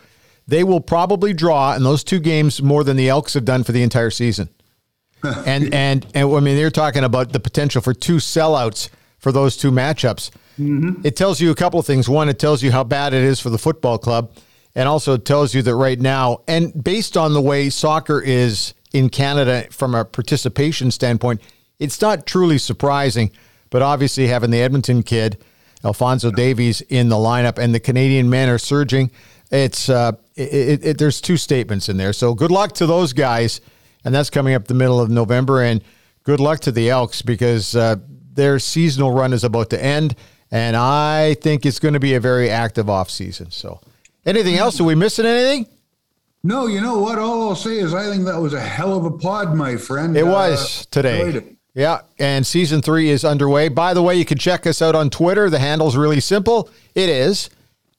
[0.48, 3.74] They will probably draw in those two games more than the Elks have done for
[3.74, 4.48] the entire season.
[5.46, 8.90] and and and I mean they're talking about the potential for two sellouts
[9.20, 10.32] for those two matchups.
[10.58, 11.02] Mm-hmm.
[11.06, 12.08] It tells you a couple of things.
[12.08, 14.32] One, it tells you how bad it is for the football club,
[14.74, 18.74] and also it tells you that right now, and based on the way soccer is
[18.94, 21.42] in Canada from a participation standpoint,
[21.80, 23.32] it's not truly surprising.
[23.70, 25.44] but obviously having the Edmonton kid,
[25.84, 29.10] Alfonso Davies, in the lineup, and the Canadian men are surging.
[29.50, 32.14] It's uh, it, it, there's two statements in there.
[32.14, 33.62] So good luck to those guys,
[34.06, 35.64] and that's coming up the middle of November.
[35.64, 35.84] And
[36.24, 37.96] good luck to the Elks because uh,
[38.32, 40.16] their seasonal run is about to end,
[40.52, 43.50] and I think it's going to be a very active off season.
[43.50, 43.82] So,
[44.24, 44.80] anything else?
[44.80, 45.66] Are we missing anything?
[46.46, 47.18] No, you know what?
[47.20, 50.18] All I'll say is I think that was a hell of a pod, my friend.
[50.18, 51.56] It was uh, today.
[51.74, 53.70] Yeah, and season three is underway.
[53.70, 55.50] By the way, you can check us out on Twitter.
[55.50, 56.70] The handle's really simple.
[56.94, 57.50] It is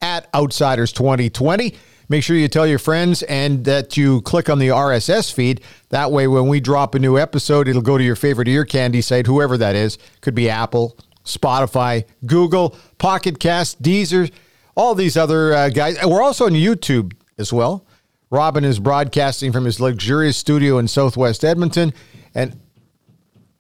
[0.02, 1.74] at Outsiders 2020.
[2.10, 5.62] Make sure you tell your friends and that you click on the RSS feed.
[5.88, 9.00] That way, when we drop a new episode, it'll go to your favorite ear candy
[9.00, 9.96] site, whoever that is.
[10.20, 14.30] Could be Apple, Spotify, Google, Pocket Cast, Deezer,
[14.76, 15.96] all these other uh, guys.
[15.96, 17.86] And we're also on YouTube as well.
[18.34, 21.94] Robin is broadcasting from his luxurious studio in Southwest Edmonton,
[22.34, 22.58] and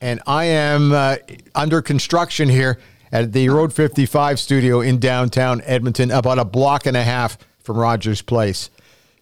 [0.00, 1.16] and I am uh,
[1.54, 2.80] under construction here
[3.12, 7.78] at the Road 55 studio in downtown Edmonton, about a block and a half from
[7.78, 8.68] Rogers Place.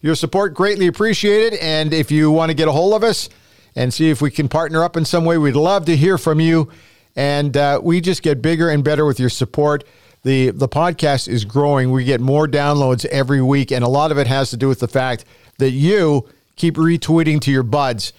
[0.01, 3.29] Your support greatly appreciated, and if you want to get a hold of us
[3.77, 6.41] and see if we can partner up in some way, we'd love to hear from
[6.41, 6.71] you.
[7.15, 9.85] And uh, we just get bigger and better with your support
[10.23, 11.91] the the podcast is growing.
[11.91, 14.81] We get more downloads every week, and a lot of it has to do with
[14.81, 15.25] the fact
[15.59, 18.13] that you keep retweeting to your buds,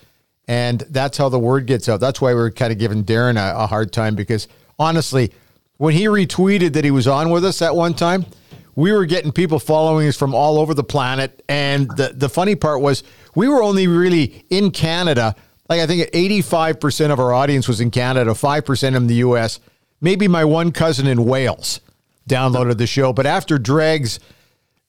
[0.47, 1.99] and that's how the word gets out.
[1.99, 5.31] That's why we're kind of giving Darren a, a hard time because honestly,
[5.77, 8.25] when he retweeted that he was on with us at one time,
[8.75, 12.55] we were getting people following us from all over the planet, and the the funny
[12.55, 13.03] part was
[13.35, 15.35] we were only really in Canada.
[15.69, 19.59] Like I think 85% of our audience was in Canada, 5% in the US,
[20.01, 21.79] maybe my one cousin in Wales
[22.27, 23.13] downloaded the show.
[23.13, 24.19] But after Dregs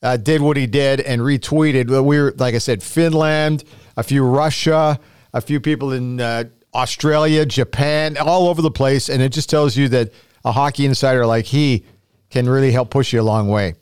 [0.05, 3.63] uh, did what he did and retweeted, we were, like I said, Finland,
[3.97, 4.99] a few Russia,
[5.33, 6.43] a few people in uh,
[6.75, 9.09] Australia, Japan, all over the place.
[9.09, 10.11] And it just tells you that
[10.45, 11.85] a hockey insider like he
[12.29, 13.75] can really help push you a long way.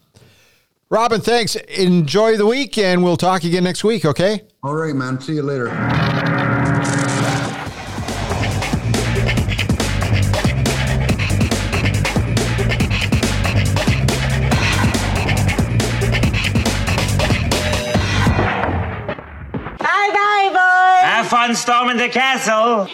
[0.90, 1.56] Robin, thanks.
[1.56, 4.44] Enjoy the week, and we'll talk again next week, okay?
[4.64, 5.20] All right, man.
[5.20, 6.33] See you later.
[21.64, 22.90] Storming the castle.